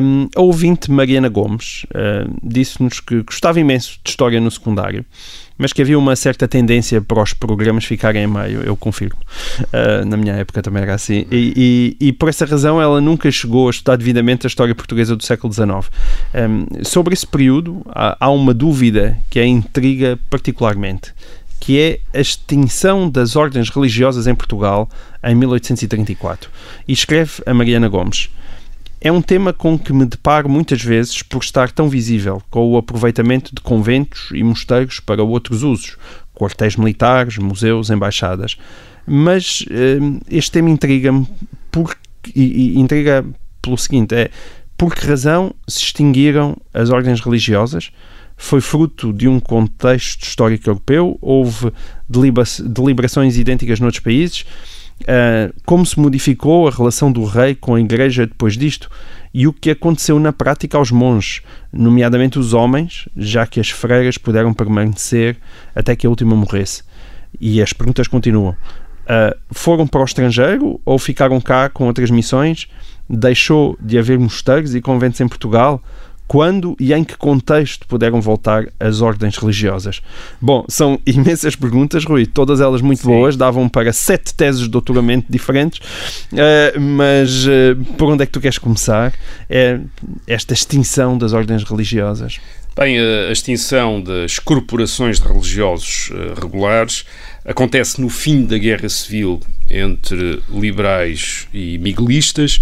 [0.00, 5.04] Um, a ouvinte Mariana Gomes uh, disse-nos que gostava imenso de História no secundário
[5.56, 9.18] mas que havia uma certa tendência para os programas ficarem em meio, eu confirmo.
[9.60, 11.26] Uh, na minha época também era assim.
[11.30, 15.14] E, e, e, por essa razão ela nunca chegou a estudar devidamente a história portuguesa
[15.14, 15.68] do século XIX.
[16.34, 21.12] Um, sobre esse período, há, há uma dúvida que a intriga particularmente
[21.60, 24.86] que é a extinção das ordens religiosas em Portugal
[25.22, 26.50] em 1834.
[26.86, 28.28] E escreve a Mariana Gomes.
[29.04, 32.78] É um tema com que me deparo muitas vezes por estar tão visível, com o
[32.78, 35.98] aproveitamento de conventos e mosteiros para outros usos,
[36.34, 38.56] quartéis militares, museus, embaixadas.
[39.06, 41.28] Mas uh, este tema intriga-me
[42.34, 43.22] e intriga
[43.60, 44.30] pelo seguinte: é
[44.74, 47.90] por que razão se extinguiram as ordens religiosas?
[48.38, 51.18] Foi fruto de um contexto histórico europeu?
[51.20, 51.70] Houve
[52.08, 54.46] deliberações idênticas noutros países?
[55.04, 58.90] Uh, como se modificou a relação do rei com a igreja depois disto
[59.34, 64.16] e o que aconteceu na prática aos monges, nomeadamente os homens, já que as freiras
[64.16, 65.36] puderam permanecer
[65.74, 66.82] até que a última morresse.
[67.38, 68.52] E as perguntas continuam.
[68.52, 72.66] Uh, foram para o estrangeiro ou ficaram cá com outras missões?
[73.10, 75.82] Deixou de haver mosteiros e conventos em Portugal?
[76.26, 80.00] Quando e em que contexto puderam voltar as ordens religiosas?
[80.40, 83.08] Bom, são imensas perguntas, Rui, todas elas muito Sim.
[83.08, 85.80] boas, davam para sete teses de doutoramento diferentes,
[86.32, 89.12] eh, mas eh, por onde é que tu queres começar?
[89.48, 89.78] É
[90.26, 92.40] esta extinção das ordens religiosas.
[92.76, 97.04] Bem, a a extinção das corporações de religiosos eh, regulares
[97.44, 102.60] acontece no fim da Guerra Civil entre liberais e miguelistas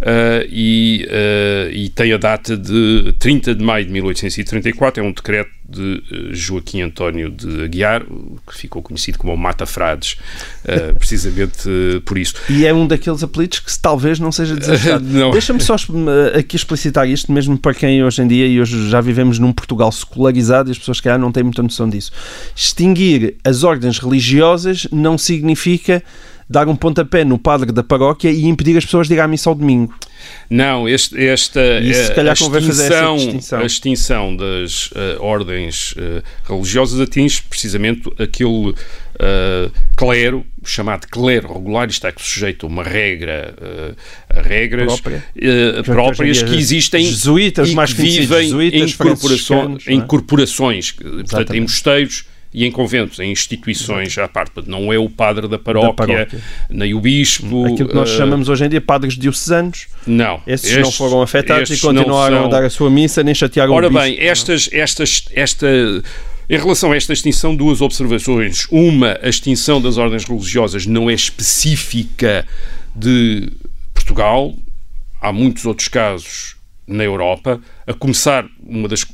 [0.00, 5.12] eh, e, eh, e tem a data de 30 de maio de 1834, é um
[5.12, 8.02] decreto de eh, Joaquim António de Aguiar,
[8.46, 10.16] que ficou conhecido como o Mata Frades,
[10.64, 11.68] eh, precisamente
[12.06, 12.34] por isso.
[12.48, 15.04] E é um daqueles apelidos que talvez não seja desejado.
[15.32, 15.76] Deixa-me só
[16.34, 19.92] aqui explicitar isto, mesmo para quem hoje em dia, e hoje já vivemos num Portugal
[19.92, 22.10] secularizado e as pessoas que não têm muita noção disso.
[22.56, 24.17] Extinguir as ordens religiosas
[24.92, 26.02] não significa
[26.50, 29.50] dar um pontapé no padre da paróquia e impedir as pessoas de ir à missa
[29.50, 29.94] ao domingo.
[30.48, 33.58] Não, este, esta Isso, se eh, calhar a, convém fazer essa extinção, distinção.
[33.60, 38.74] a extinção das eh, ordens eh, religiosas atinge precisamente aquele
[39.20, 43.54] eh, clero, chamado clero regular, isto é que sujeito a uma regra,
[44.30, 45.24] a regras Própria.
[45.36, 50.00] eh, próprias que existem jesuítas, e mais que conhecidos vivem jesuítas, em, corporações, franciscanos, em
[50.00, 50.04] é?
[50.04, 54.52] corporações, portanto, em mosteiros e em conventos, em instituições à parte.
[54.66, 56.40] Não é o padre da paróquia, paróquia.
[56.70, 57.66] nem o bispo.
[57.66, 60.40] Aquilo que nós eh, chamamos hoje em dia padres diocesanos, Não.
[60.46, 63.72] esses, não foram afetados e estes continuaram a são- dar a sua missa, nem chatearam
[63.74, 64.02] Ora o bispo.
[64.04, 65.66] bem, estas, estas, esta,
[66.48, 68.66] em relação a esta extinção, duas observações.
[68.70, 72.46] Uma, a extinção das ordens religiosas não é específica
[72.94, 73.50] de
[73.92, 74.54] Portugal.
[75.20, 76.56] Há muitos outros casos
[76.86, 79.06] na Europa, a começar, uma das,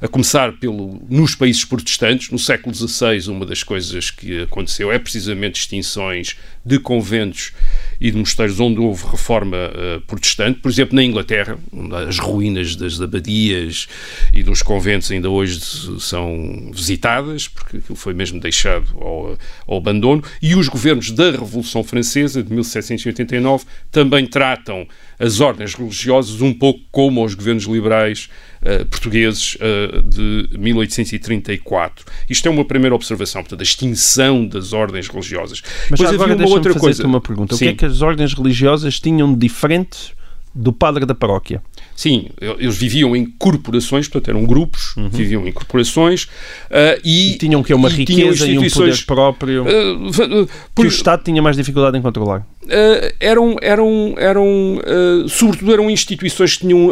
[0.00, 2.30] a começar pelo, nos países protestantes.
[2.30, 7.52] No século XVI, uma das coisas que aconteceu é precisamente extinções de conventos
[8.00, 10.60] e de mosteiros onde houve reforma eh, protestante.
[10.60, 11.58] Por exemplo, na Inglaterra,
[12.06, 13.88] as ruínas das abadias
[14.32, 15.60] e dos conventos ainda hoje
[15.98, 20.22] são visitadas, porque aquilo foi mesmo deixado ao, ao abandono.
[20.40, 24.86] E os governos da Revolução Francesa, de 1789, também tratam
[25.18, 28.19] as ordens religiosas um pouco como os governos liberais
[28.62, 32.04] eh, portugueses eh, de 1834.
[32.28, 35.62] Isto é uma primeira observação, portanto, a extinção das ordens religiosas.
[35.90, 37.06] Mas Depois agora havia uma outra coisa.
[37.06, 37.54] uma pergunta.
[37.54, 37.70] O que Sim.
[37.70, 40.12] é que as ordens religiosas tinham de diferente
[40.54, 41.62] do padre da paróquia?
[42.00, 46.26] Sim, eles viviam em corporações, portanto eram grupos, viviam em corporações
[46.70, 47.34] ah, e, Uhum.
[47.34, 50.52] E tinham que uma e riqueza e um poder instituições, próprio ah, va- ah, que
[50.74, 52.46] por- o Estado tinha mais dificuldade em controlar.
[52.70, 54.80] ah, eram, eram, eram
[55.28, 56.90] sobretudo eram instituições que tinham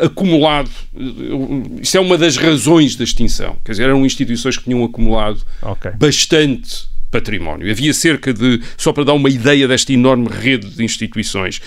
[0.00, 0.70] acumulado,
[1.80, 5.92] isso é uma das razões da extinção, quer dizer, eram instituições que tinham acumulado Ok.
[5.96, 7.70] bastante património.
[7.70, 11.58] Havia cerca de, só para dar uma ideia desta enorme rede de instituições,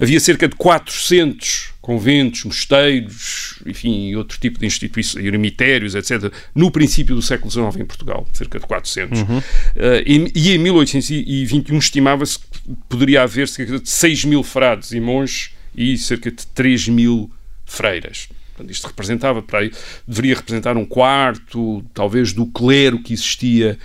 [0.00, 7.16] havia cerca de 400 conventos, mosteiros, enfim, outro tipo de instituições, eremitérios, etc., no princípio
[7.16, 9.18] do século XIX em Portugal, cerca de 400.
[9.74, 12.46] Eh, e, e em 1821 estimava-se que
[12.88, 17.28] poderia haver cerca de 6 mil frades e monges e cerca de 3 mil
[17.64, 18.28] freiras.
[18.54, 19.72] Portanto, isto representava, para aí,
[20.06, 23.76] deveria representar um quarto, talvez, do clero que existia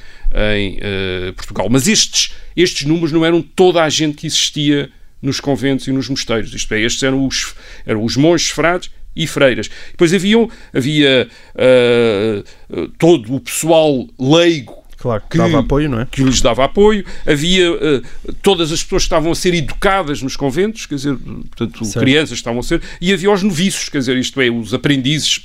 [0.55, 1.67] em eh, Portugal.
[1.71, 4.91] Mas estes, estes números não eram toda a gente que existia
[5.25, 6.53] nos conventos e nos mosteiros.
[6.53, 9.69] Isto é, estes eram os, eram os monges, frades e freiras.
[9.91, 12.43] Depois haviam, havia eh,
[12.97, 16.07] todo o pessoal leigo Claro, que- dava apoio, não é?
[16.09, 18.01] que lhes dava apoio, havia eh,
[18.41, 21.99] todas as pessoas que estavam a ser educadas nos conventos, quer dizer, portanto, Certo.
[22.03, 25.41] crianças estavam a ser, e havia os noviços, quer dizer, isto é, os aprendizes,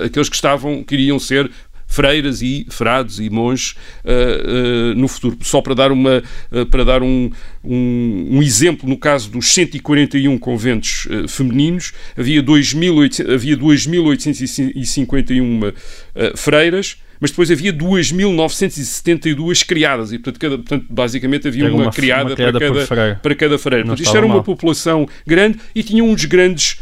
[0.00, 1.48] eh, aqueles que estavam, queriam ser
[1.86, 5.38] freiras e frades e monges eh, eh, no futuro.
[5.42, 6.22] Só para dar, uma,
[6.52, 7.30] eh, para dar um,
[7.64, 15.74] um, um exemplo, no caso dos 141 conventos femininos, havia 2.800 havia 2.851
[16.14, 21.90] eh, freiras, mas depois havia 2.972 criadas e, portanto, cada, portanto basicamente havia uma, uma-
[21.92, 23.20] criada, uma criada para, cada, freira.
[23.22, 23.84] para cada freira.
[23.84, 24.44] Portanto, isto era uma mal.
[24.44, 26.78] população grande e tinham uns grandes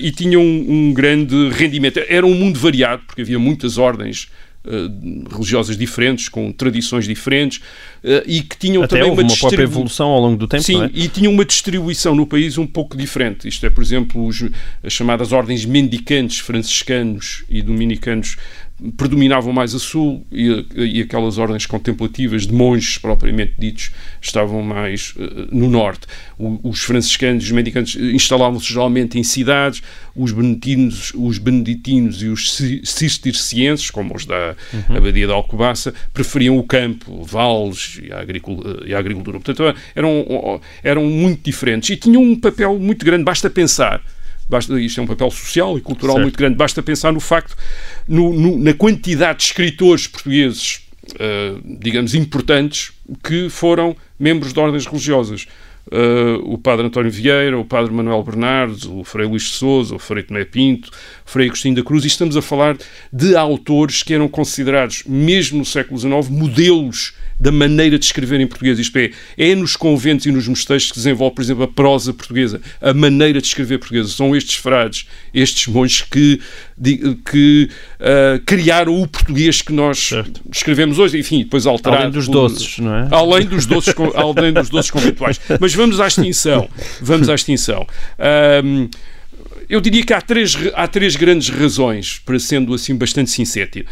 [0.00, 2.00] e tinham um, um grande rendimento.
[2.08, 4.28] Era um mundo variado, porque havia muitas ordens
[4.64, 4.88] eh,
[5.28, 7.60] religiosas diferentes, com tradições diferentes
[8.04, 10.84] eh, e que tinham Até também uma, uma própria evolução ao longo do tempo, Sim,
[10.84, 10.90] é?
[10.94, 13.48] e tinha uma distribuição no país um pouco diferente.
[13.48, 14.44] Isto é, por exemplo, os,
[14.80, 18.36] as chamadas ordens mendicantes franciscanos e dominicanos
[18.96, 23.90] predominavam mais a sul e, e aquelas ordens contemplativas de monges propriamente ditos
[24.20, 26.06] estavam mais eh, no norte.
[26.38, 29.82] O- os franciscanos os mendicantes instalavam-se geralmente em cidades,
[30.16, 34.54] os beneditinos, os beneditinos e os ci- cistercienses, como os da
[34.88, 39.38] Abadia de Alcobaça, preferiam o campo, vales e a, agricul- e a agricultura.
[39.38, 43.24] Portanto, eram, eram muito diferentes e tinham um papel muito grande.
[43.24, 44.02] Basta pensar
[44.52, 46.22] basta, isto é um papel social e cultural Certo.
[46.24, 47.56] muito grande, basta pensar no facto,
[48.06, 50.82] no- no- na quantidade de escritores portugueses,
[51.18, 52.92] eh, digamos, importantes,
[53.24, 55.46] que foram membros de ordens religiosas.
[55.90, 59.98] Eh, o padre António Vieira, o padre Manuel Bernardes, o Frei Luís de Souza, o
[59.98, 60.90] Frei Tomé Pinto,
[61.26, 62.76] o Frei Agostinho da Cruz, e estamos a falar
[63.12, 68.46] de autores que eram considerados, mesmo no século XIX, modelos da maneira de escrever em
[68.46, 68.78] português.
[68.78, 72.14] Isto é, é nos conventos e nos mosteiros que se desenvolve, por exemplo, a prosa
[72.14, 74.08] portuguesa, a maneira de escrever portuguesa.
[74.10, 76.40] São estes frades, estes monges que,
[77.30, 80.40] que ah, criaram o português que nós Certo.
[80.52, 82.02] escrevemos hoje, enfim, depois alterado.
[82.02, 83.08] Além dos por- doces, não é?
[83.10, 85.40] Além dos doces, além dos doces conventuais.
[85.60, 86.68] Mas vamos à extinção.
[87.00, 87.86] Vamos à extinção.
[88.18, 88.88] Ahm,
[89.68, 93.30] eu diria que há três, há três grandes razões, para sendo assim bastante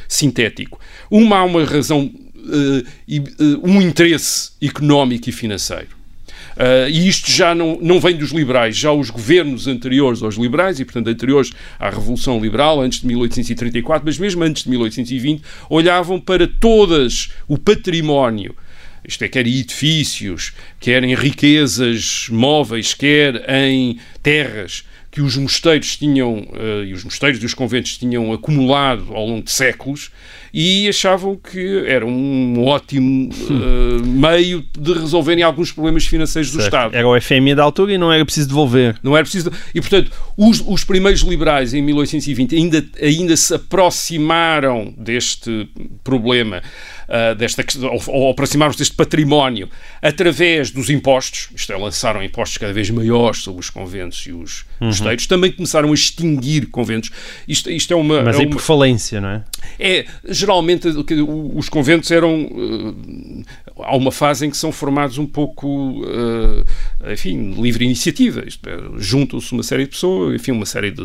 [0.09, 0.79] sintético.
[1.11, 2.11] Uma, há uma razão,
[3.63, 6.01] um interesse económico e financeiro.
[6.57, 10.79] Ah, e isto já não, não vem dos liberais, já os governos anteriores aos liberais,
[10.79, 16.21] e portanto anteriores à Revolução Liberal, antes de 1834, mas mesmo antes de 1820, olhavam
[16.21, 18.55] para todas o património,
[19.03, 25.97] isto é, quer em edifícios, quer em riquezas móveis, quer em terras, que os mosteiros
[25.97, 30.11] tinham, eh, e os mosteiros e os conventos tinham acumulado ao longo de séculos,
[30.55, 36.67] e achavam que era um ótimo eh, meio de resolverem alguns problemas financeiros do Certo.
[36.67, 36.95] Estado.
[36.95, 38.97] Era o FMI da altura e não era preciso devolver.
[39.03, 39.51] Não era preciso.
[39.75, 45.69] E, portanto, os, os primeiros liberais em 1820 ainda, ainda se aproximaram deste
[46.05, 46.63] problema,
[47.11, 49.69] ah, desta, ou, ou aproximaram-se deste património
[50.01, 54.65] através dos impostos, isto é, lançaram impostos cada vez maiores sobre os conventos e os
[54.81, 54.87] Uhum.
[54.87, 57.11] mosteiros, também começaram a extinguir conventos.
[57.47, 58.23] Isto, isto é uma.
[58.23, 59.45] Mas é aí uma- por falência, não é?
[59.79, 62.49] é, geralmente os conventos eram.
[63.47, 63.51] eh,
[63.83, 66.03] há uma fase em que são formados um pouco,
[67.05, 68.41] eh, enfim, livre iniciativa.
[68.41, 71.03] É, Juntam-se uma série de pessoas, enfim, uma série de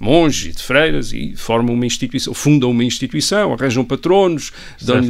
[0.00, 4.50] monges e de freiras e formam uma instituição, fundam uma instituição, arranjam patronos,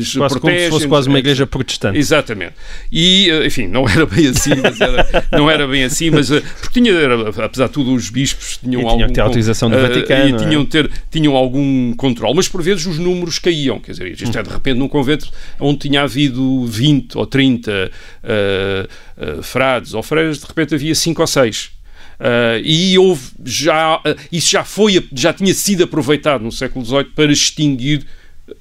[0.05, 0.71] Quase como se protegem.
[0.71, 1.99] fosse quase uma igreja protestante.
[1.99, 2.55] Exatamente.
[2.91, 6.81] E, eh, enfim, não era bem assim, era, não era bem assim, mas eh, porque
[6.81, 10.29] tinha, era, apesar de tudo, os bispos tinham tinham algum ter autorização do eh, Vaticano,
[10.29, 10.37] E é?
[10.37, 14.43] tinham, ter, tinham algum controle, mas por vezes os números caíam, quer dizer, isto é
[14.43, 17.91] de repente num convento onde tinha havido 20 ou 30
[18.23, 21.71] eh, eh, frades ou freiras, de repente havia 5 ou 6.
[22.65, 27.33] e houve já, eh, isso já foi, já tinha sido aproveitado no século XVIII para
[27.33, 28.05] extinguir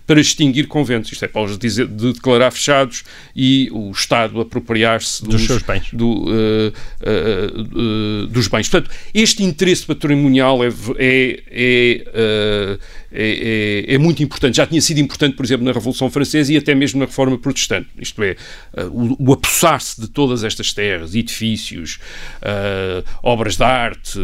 [0.08, 3.04] para extinguir conventos, isto é, para os dizer, de declarar fechados
[3.36, 5.90] e o Estado apropriar-se Dos seus bens.
[5.92, 8.70] do, eh, eh, eh, dos bens.
[8.70, 12.78] Portanto, este interesse patrimonial é, é, é,
[13.12, 14.56] é, é- é muito importante.
[14.58, 17.90] Já tinha sido importante, por exemplo, na Revolução Francesa e até mesmo na Reforma Protestante.
[18.00, 18.36] Isto é,
[18.92, 22.00] o, o apossar-se de todas estas terras, edifícios,
[23.22, 24.18] obras de arte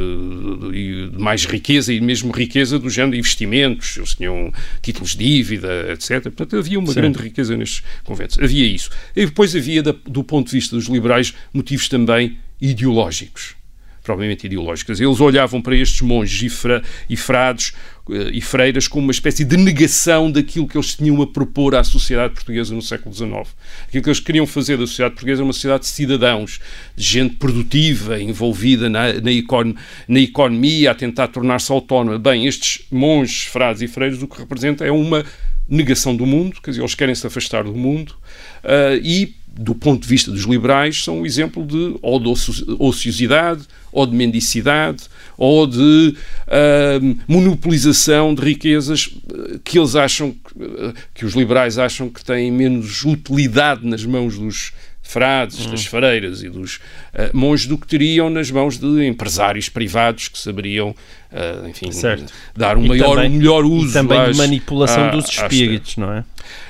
[0.74, 3.98] e de mais riqueza e mesmo riqueza do género de investimentos.
[3.98, 6.24] Eles tinham títulos de dívida, etc.
[6.24, 6.94] Portanto, havia uma Sim.
[6.96, 8.38] grande riqueza nestes conventos.
[8.40, 8.90] Havia isso.
[9.16, 13.56] E depois havia, do ponto de vista dos liberais, motivos também ideológicos.
[14.04, 15.00] Provavelmente ideológicos.
[15.00, 17.72] Eles olhavam para estes monges e, fra, e frados
[18.10, 21.84] eh, e freiras como uma espécie de negação daquilo que eles tinham a propor à
[21.86, 23.56] sociedade portuguesa no século XIX.
[23.88, 26.60] Aquilo que eles queriam fazer da sociedade portuguesa era uma sociedade de cidadãos,
[26.98, 29.74] de gente produtiva, envolvida na, na, econ,
[30.06, 32.20] na economia, a tentar tornar-se autónoma.
[32.20, 35.24] Bem, estes monges, frades e freiras o que representa é uma
[35.68, 38.16] negação do mundo, quer dizer, eles querem se afastar do mundo
[38.64, 42.76] ah, e, do ponto de vista dos liberais, são um exemplo de ou de ocio-
[42.80, 45.04] ociosidade, ou de mendicidade,
[45.38, 46.16] ou de
[46.48, 52.24] ah, monopolização de riquezas ah, que eles acham, que, ah, que os liberais acham que
[52.24, 54.74] têm menos utilidade nas mãos dos
[55.06, 56.80] frades, das freiras e dos
[57.14, 60.96] ah, monges do que teriam nas mãos de empresários privados que saberiam,
[61.32, 62.32] ah, enfim, Certo.
[62.56, 65.28] dar um E maior, também- um melhor uso E também às- de manipulação à- dos
[65.28, 66.24] espíritos, não é?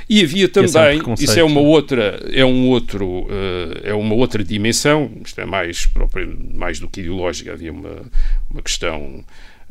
[0.09, 1.29] e havia é também, preconceito.
[1.29, 5.85] isso é uma outra, é um outro, eh, é uma outra dimensão, isto é mais,
[5.85, 8.01] próprio- mais do que ideológica, havia uma,
[8.51, 9.23] uma questão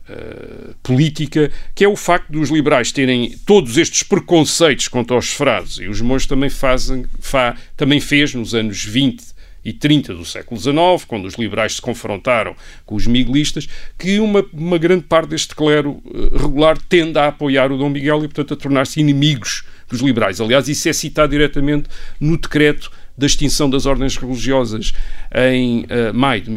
[0.09, 5.79] eh, política, que é o facto dos liberais terem todos estes preconceitos contra os frades,
[5.79, 9.33] e os monges também fazem, fa, também fez nos anos 20
[9.65, 14.45] e 30 do século XIX, quando os liberais se confrontaram com os miguelistas, que uma,
[14.53, 18.55] uma grande parte deste clero eh, regular tende a apoiar o Dom Miguel e, portanto,
[18.55, 20.41] a tornar-se inimigos dos liberais.
[20.41, 21.89] Aliás, isso é citado diretamente
[22.19, 24.93] no decreto da extinção das ordens religiosas
[25.33, 26.51] em eh, maio de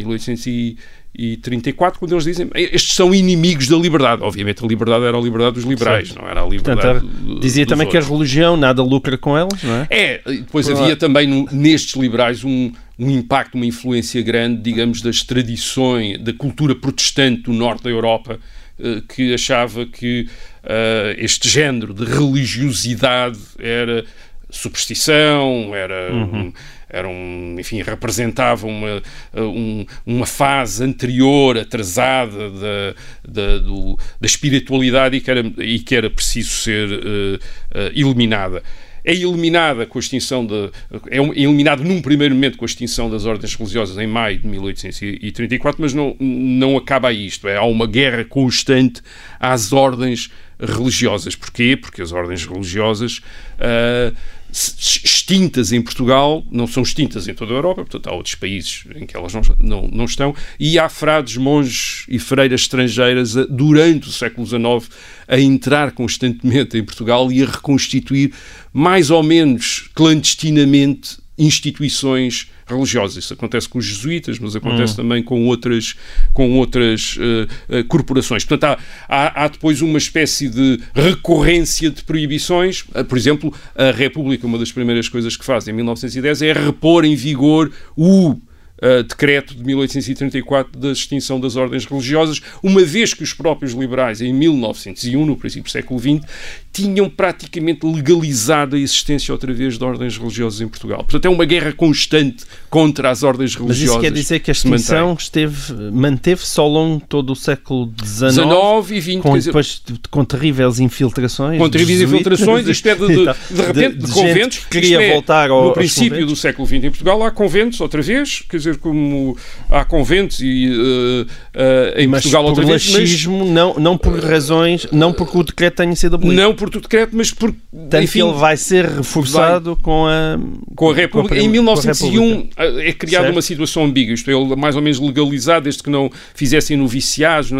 [1.18, 4.22] 1834, quando eles dizem estes são inimigos da liberdade.
[4.22, 7.00] Obviamente, a liberdade era a liberdade dos liberais, não era a liberdade.
[7.00, 8.18] Portanto, dizia também que a outros.
[8.18, 9.88] religião nada lucra com elas, não é?
[9.90, 10.84] É, e depois Claro.
[10.84, 16.34] havia também no- nestes liberais um, um impacto, uma influência grande, digamos, das tradições, da
[16.34, 18.40] cultura protestante do norte da Europa,
[18.80, 20.28] uh, que achava que
[20.64, 24.06] uh, este género de religiosidade era
[24.50, 26.48] superstição, era, uhum.
[26.48, 26.54] um,
[26.96, 29.04] era um, enfim, representava uma,
[29.36, 32.96] um, uma fase anterior, atrasada da,
[33.28, 38.64] da, do, da espiritualidade e que, era, e que era preciso ser uh, uh, eliminada
[39.06, 40.72] é eliminada com a extinção de,
[41.12, 45.80] é eliminado num primeiro momento com a extinção das ordens religiosas em maio de 1834,
[45.80, 47.48] mas não, não acaba isto.
[47.48, 49.04] É, há uma guerra constante
[49.40, 51.36] às ordens religiosas.
[51.36, 51.78] Porquê?
[51.80, 53.18] Porque as ordens religiosas
[53.60, 54.16] uh,
[54.56, 59.06] extintas em Portugal, não são extintas em toda a Europa, portanto há outros países em
[59.06, 64.08] que elas não, não, não estão, e há frades, monges e freiras estrangeiras a, durante
[64.08, 64.90] o século XIX
[65.28, 68.34] a entrar constantemente em Portugal e a reconstituir
[68.72, 73.24] mais ou menos clandestinamente instituições religiosas.
[73.24, 74.98] Isso acontece com os jesuítas, mas acontece hum.
[74.98, 75.96] também com outras,
[76.34, 78.44] com outras uh, uh, corporações.
[78.44, 82.82] Portanto, há, há, há, depois uma espécie de recorrência de proibições.
[82.82, 87.06] Uh, por exemplo, a República, uma das primeiras coisas que faz em 1910 é repor
[87.06, 88.38] em vigor o
[88.82, 94.22] uh, decreto de 1834 da extinção das ordens religiosas, uma vez que os próprios liberais,
[94.22, 96.26] em 1901, no princípio do século XX,
[96.72, 101.00] tinham praticamente legalizado a existência outra vez de ordens religiosas em Portugal.
[101.00, 103.82] Portanto, é uma guerra constante contra as ordens religiosas.
[103.82, 107.94] Mas isso quer dizer que a extinção esteve, manteve-se ao longo de todo o século
[108.04, 109.22] XIX, XIX e XX.
[109.22, 111.58] Com, dizer, depois, com terríveis infiltrações.
[111.58, 114.58] Com terríveis infiltrações, isto é de, de, de repente, de, de conventos.
[114.60, 118.02] Que queria é, voltar ao, No princípio do século XX em Portugal há conventos outra
[118.02, 119.38] vez, quer dizer, como
[119.70, 122.92] há conventos e, uh, uh, em mas Portugal outra vez.
[122.92, 126.42] Mas não, não por razões, não porque o decreto tenha sido abolido.
[126.42, 127.54] Não por decreto, mas por.
[127.90, 130.40] Tanto enfim, ele vai ser reforçado vai, com a.
[130.76, 131.36] Com a República.
[131.36, 135.00] Com a, em 1901 é criada uma situação ambígua, isto é, ele mais ou menos
[135.00, 137.52] legalizado, desde que não fizessem noviciados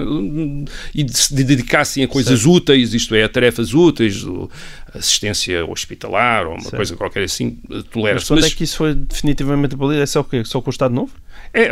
[0.94, 2.56] e se dedicassem a coisas certo.
[2.56, 4.26] úteis, isto é, a tarefas úteis,
[4.98, 6.76] assistência hospitalar ou uma certo.
[6.76, 7.58] coisa qualquer assim,
[7.92, 8.24] tolera-se.
[8.24, 10.02] Mas quando mas, é que isso foi definitivamente abolido?
[10.02, 10.44] É só o quê?
[10.46, 11.12] Só com o Estado Novo?
[11.56, 11.72] É,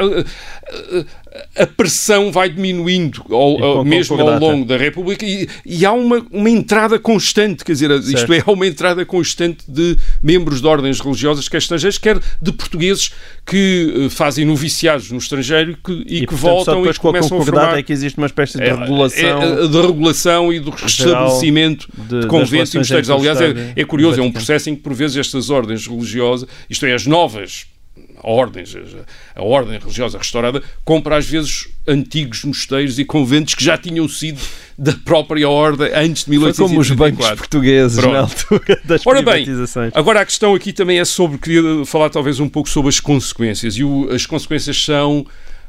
[1.58, 6.50] a pressão vai diminuindo ao, mesmo ao longo da República e, e, há uma, uma
[6.50, 8.14] entrada constante, quer dizer, certo.
[8.14, 12.52] isto é, há uma entrada constante de membros de ordens religiosas, quer estrangeiros, quer de
[12.52, 13.12] portugueses
[13.46, 17.00] que uh, fazem noviciados no estrangeiro e que, e e, que portanto, voltam e que
[17.00, 17.78] começam a formar...
[17.78, 19.42] é que existe uma espécie de é, regulação...
[19.42, 23.10] É, de regulação e do restabelecimento de, de conventos e mosteiros.
[23.10, 26.86] Aliás, é, é curioso, é um processo em que, por vezes, estas ordens religiosas, isto
[26.86, 27.73] é, as novas
[28.22, 28.76] ordens,
[29.36, 34.42] a ordem religiosa restaurada, compra às vezes antigos mosteiros e conventos que já tinham sido
[34.78, 36.56] da própria ordem antes de 1834.
[36.56, 38.14] Foi como os bancos portugueses Pronto.
[38.14, 39.46] na altura das Ora bem,
[39.94, 43.76] agora a questão aqui também é sobre, queria falar talvez um pouco sobre as consequências,
[43.76, 45.26] e o, as consequências são,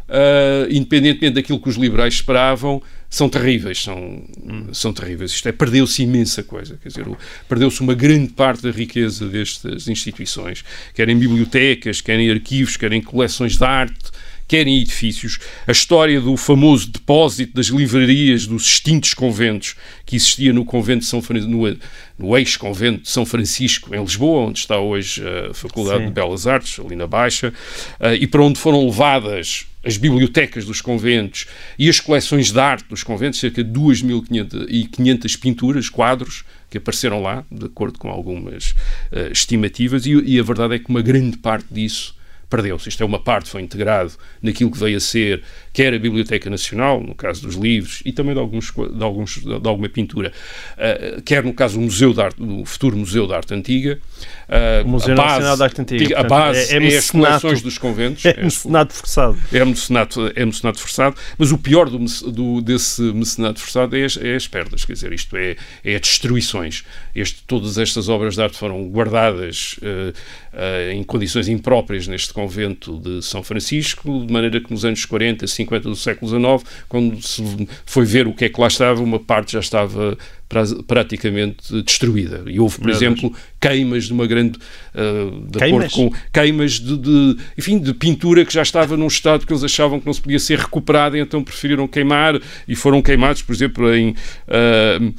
[0.09, 4.25] uh, independentemente daquilo que os liberais esperavam, são terríveis, são,
[4.73, 5.31] são terríveis.
[5.31, 7.07] Isto é, perdeu-se imensa coisa, quer dizer,
[7.49, 13.65] perdeu-se uma grande parte da riqueza destas instituições, querem bibliotecas, querem arquivos, querem coleções de
[13.65, 14.11] arte,
[14.47, 15.39] querem edifícios.
[15.67, 19.75] A história do famoso depósito das livrarias dos extintos conventos
[20.07, 21.77] que existia no convento de São no,
[22.19, 26.07] no ex-convento de São Francisco, em Lisboa, onde está hoje a Faculdade Sim.
[26.07, 27.53] de Belas Artes, ali na Baixa,
[28.01, 31.47] uh, e para onde foram levadas as bibliotecas dos conventos
[31.79, 37.45] e as coleções de arte dos conventos, cerca de 2.500 pinturas, quadros, que apareceram lá,
[37.51, 38.71] de acordo com algumas
[39.13, 42.14] uh, estimativas, e, e, a verdade é que uma grande parte disso
[42.49, 42.89] perdeu-se.
[42.89, 45.43] Isto é uma parte, foi integrado naquilo que veio a ser
[45.75, 49.69] quer a Biblioteca Nacional, no caso dos livros, e também de, alguns, de, alguns, de
[49.69, 50.33] alguma pintura,
[50.79, 53.99] uh, quer no caso do Museu de Arte, do futuro Museu de Arte Antiga.
[54.49, 56.21] Uh, o Museu base, Nacional de Arte Antiga.
[56.21, 58.25] A base é, é, é as coleções dos conventos.
[58.35, 59.39] É, é mecenato forçado.
[59.53, 61.99] É mecenato, é mecenato forçado, mas o pior do,
[62.31, 66.01] do, desse mecenato forçado é as, é as perdas, quer dizer, isto é, é as
[66.01, 66.85] destruições.
[67.15, 70.11] Este, todas estas obras de arte foram guardadas uh,
[70.55, 75.47] uh, em condições impróprias neste convento de São Francisco, de maneira que nos anos 40,
[75.47, 77.43] 50, 50 do século XIX, quando se
[77.85, 80.17] foi ver o que é que lá estava, uma parte já estava
[80.87, 82.43] praticamente destruída.
[82.47, 83.43] E houve, por Meu exemplo, Deus.
[83.61, 84.59] queimas de uma grande.
[84.95, 85.93] Uh, de queimas?
[85.93, 89.99] com queimas de, de, enfim, de pintura que já estava num estado que eles achavam
[89.99, 94.11] que não se podia ser recuperada, então preferiram queimar e foram queimados, por exemplo, em,
[94.11, 95.15] uh,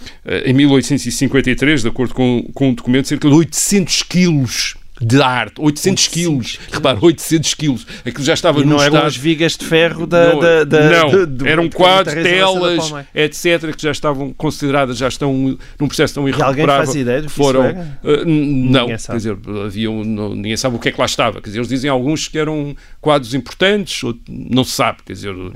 [0.46, 6.08] em 1853, de acordo com, com um documento, cerca de 800 quilos de arte, 800
[6.08, 6.60] quilos.
[6.72, 7.86] Repara, 800 quilos.
[8.06, 9.08] Aquilo já estava E não eram estado...
[9.08, 10.34] as vigas de ferro da.
[10.34, 15.08] Não, da, da- não, de- do- eram quadros, telas, etc., que já estavam consideradas, já
[15.08, 16.86] estão num processo tão E alguém irrecuperável.
[16.86, 17.70] faz ideia do que foram?
[18.04, 21.06] Uh, não, Ninguém quer dizer, havia um- não- ninguém sabe o que é que lá
[21.06, 21.42] estava.
[21.42, 25.34] Quer dizer, eles dizem alguns que eram quadros importantes, outros, não se sabe, quer dizer,
[25.36, 25.52] uh,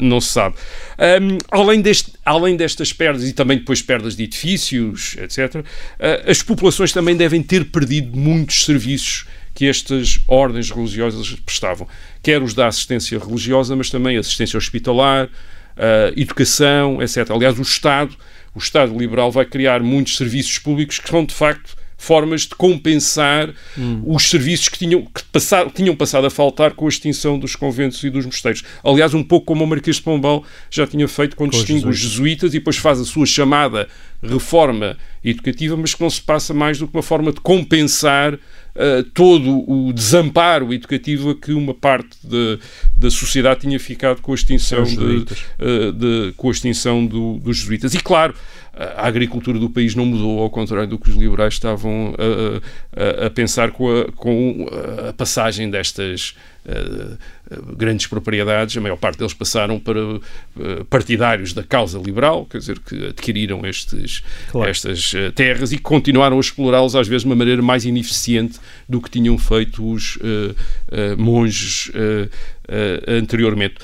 [0.00, 0.54] não se sabe.
[1.20, 5.64] Um, além, deste, além destas perdas e também depois perdas de edifícios, etc., uh,
[6.30, 11.86] as populações também devem ter perdido muitos serviços que estas ordens religiosas prestavam,
[12.22, 17.30] quer os da assistência religiosa, mas também assistência hospitalar, uh, educação, etc.
[17.30, 18.16] Aliás, o Estado,
[18.54, 23.52] o Estado liberal vai criar muitos serviços públicos que são, de facto, formas de compensar
[24.04, 28.02] os serviços que, tinham, que passar- tinham passado a faltar com a extinção dos conventos
[28.04, 28.62] e dos mosteiros.
[28.84, 31.88] Aliás, um pouco como o Marquês de Pombal já tinha feito quando Com os distingue
[31.88, 33.88] os jesuítas e depois faz a sua chamada
[34.22, 38.38] reforma educativa, mas que não se passa mais do que uma forma de compensar uh,
[39.12, 42.58] todo o desamparo educativo a que uma parte de-
[42.96, 44.94] da sociedade tinha ficado com a extinção, de,
[45.58, 47.94] uh, de- com a extinção do- dos jesuítas.
[47.94, 48.34] E claro,
[48.76, 53.26] a agricultura do país não mudou, ao contrário do que os liberais estavam a, a-
[53.26, 54.66] a pensar com a, com
[55.08, 56.34] a passagem destas
[56.66, 57.14] uh,
[57.50, 58.76] uh, grandes propriedades.
[58.76, 60.20] A maior parte deles passaram para uh,
[60.90, 64.68] partidários da causa liberal, quer dizer, que adquiriram estes, Claro.
[64.70, 68.58] estas terras e continuaram a explorá-los, às vezes, de uma maneira mais ineficiente
[68.88, 72.28] do que tinham feito os uh, uh, monges uh,
[73.08, 73.74] anteriormente.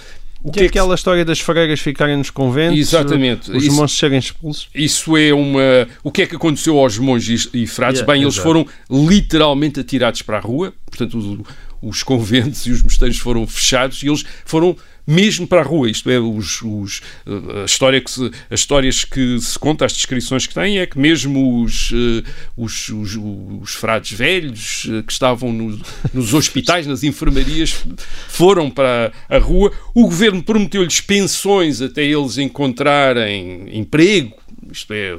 [0.42, 3.50] O E aquela história das freiras ficarem nos conventos, Exatamente.
[3.50, 4.68] os Isso- monstros serem expulsos.
[4.74, 5.86] Isso é uma.
[6.02, 8.00] O que é que aconteceu aos monges e frades?
[8.00, 11.38] Yeah, Bem, eles foram literalmente atirados para a rua, portanto, os,
[11.82, 14.74] os conventos e os mosteiros foram fechados e eles foram
[15.06, 15.90] mesmo para a rua.
[15.90, 19.92] Isto é, os, os, eh, a história que se, as histórias que se conta, as
[19.92, 25.12] descrições que têm, é que mesmo os, eh, os, os, os frades velhos eh, que
[25.12, 25.80] estavam no-
[26.14, 27.84] nos hospitais, nas enfermarias,
[28.28, 29.72] foram para a rua.
[29.94, 34.34] O governo prometeu-lhes pensões até eles encontrarem emprego,
[34.70, 35.16] isto é,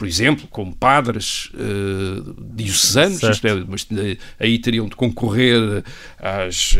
[0.00, 2.22] por exemplo, como padres eh,
[2.54, 5.84] diocesanos, isto é, mas eh, aí teriam de concorrer
[6.18, 6.74] às,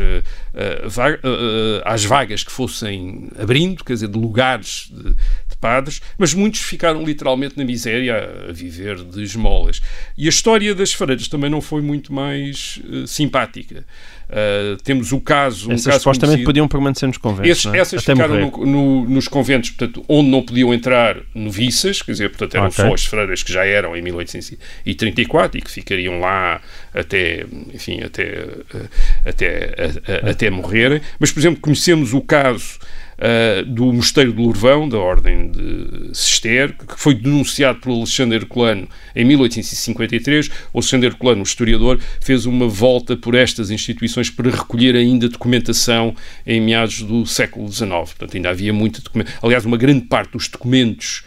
[0.88, 6.32] va- eh, eh, às vagas que fossem abrindo, quer dizer, de lugares de padres, mas
[6.34, 9.80] muitos ficaram literalmente na miséria a, viver de esmolas.
[10.16, 13.84] E a história das freiras também não foi muito mais eh, simpática.
[14.32, 15.68] Eh, temos o caso.
[15.68, 17.50] um Essas caso supostamente conhecido- podiam permanecer nos conventos.
[17.50, 17.78] esses- é?
[17.78, 22.28] essas Até ficaram no- no- nos conventos, portanto, onde não podiam entrar noviças, quer dizer,
[22.30, 22.76] portanto, eram Ok.
[22.84, 26.60] só as freiras que já eram em 1834 e que ficariam lá
[26.94, 27.44] até,
[27.74, 28.88] enfim, até, eh,
[29.26, 31.00] até, a- a- até morrerem.
[31.18, 32.78] Mas, por exemplo, conhecemos o caso
[33.20, 38.88] eh, do Mosteiro de Lourvão, da Ordem de Cister, que foi denunciado por Alexandre Herculano
[39.14, 40.48] em 1853.
[40.72, 46.14] O Alexandre Herculano, o historiador, fez uma volta por estas instituições para recolher ainda documentação
[46.46, 47.90] em meados do século XIX.
[47.90, 49.38] Portanto, ainda havia muita documentação.
[49.42, 51.22] Aliás, uma grande parte dos documentos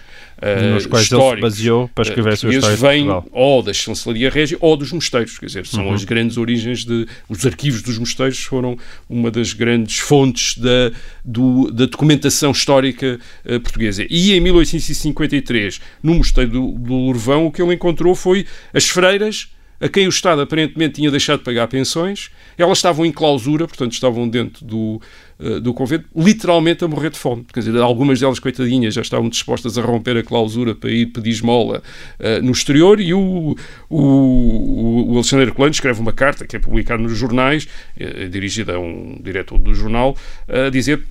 [0.46, 3.74] eh, Nos quais ele se baseou para escrever a sua portugueses história vêm ou da
[3.74, 5.94] chancelaria régia ou dos mosteiros, quer dizer, são Uhum.
[5.94, 7.08] as grandes origens de...
[7.30, 8.78] Os arquivos dos mosteiros foram
[9.10, 10.92] uma das grandes fontes da,
[11.24, 14.06] do- da documentação histórica eh, portuguesa.
[14.10, 19.48] E em 1853, no mosteiro do, do Lourvão, o que ele encontrou foi as freiras
[19.82, 23.92] a quem o Estado aparentemente tinha deixado de pagar pensões, elas estavam em clausura, portanto
[23.92, 25.02] estavam dentro do,
[25.33, 27.46] eh, do convento, literalmente a morrer de fome.
[27.52, 31.32] Quer dizer, algumas delas, coitadinhas, já estavam dispostas a romper a clausura para ir pedir
[31.32, 31.84] esmola
[32.20, 33.56] eh, no exterior e o,
[33.90, 37.68] o, o Alexandre Herculano escreve uma carta que é publicada nos jornais,
[38.00, 40.16] eh, dirigida a um diretor do jornal,
[40.48, 41.04] a dizer,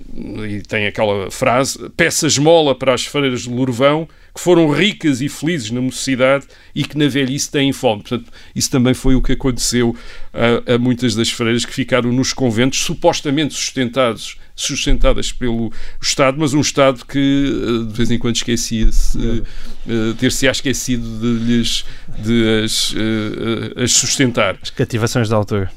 [0.48, 5.28] e tem aquela frase, peça esmola para as freiras de Lourvão, que foram ricas e
[5.28, 8.02] felizes na mocidade e que na velhice têm fome.
[8.02, 9.94] Portanto, isso também foi o que aconteceu
[10.32, 14.21] a, a muitas das freiras que ficaram nos conventos, supostamente sustentados,
[14.54, 19.42] sustentadas pelo Estado, mas um Estado que eh, de vez em quando esquecia-se,
[19.88, 21.84] eh, ter-se-á esquecido de lhes
[22.22, 24.56] de as, eh, as sustentar.
[24.62, 25.70] As cativações da altura.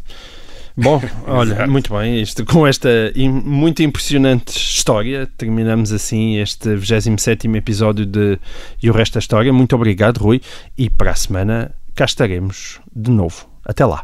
[0.77, 7.47] Bom, olha, muito bem, isto, com esta im- muito impressionante história, terminamos assim este 27
[7.55, 8.37] episódio de
[8.83, 9.53] E o Resto da História.
[9.53, 10.41] Muito obrigado, Rui,
[10.77, 13.47] e para a semana cá estaremos de novo.
[13.63, 14.03] Até lá.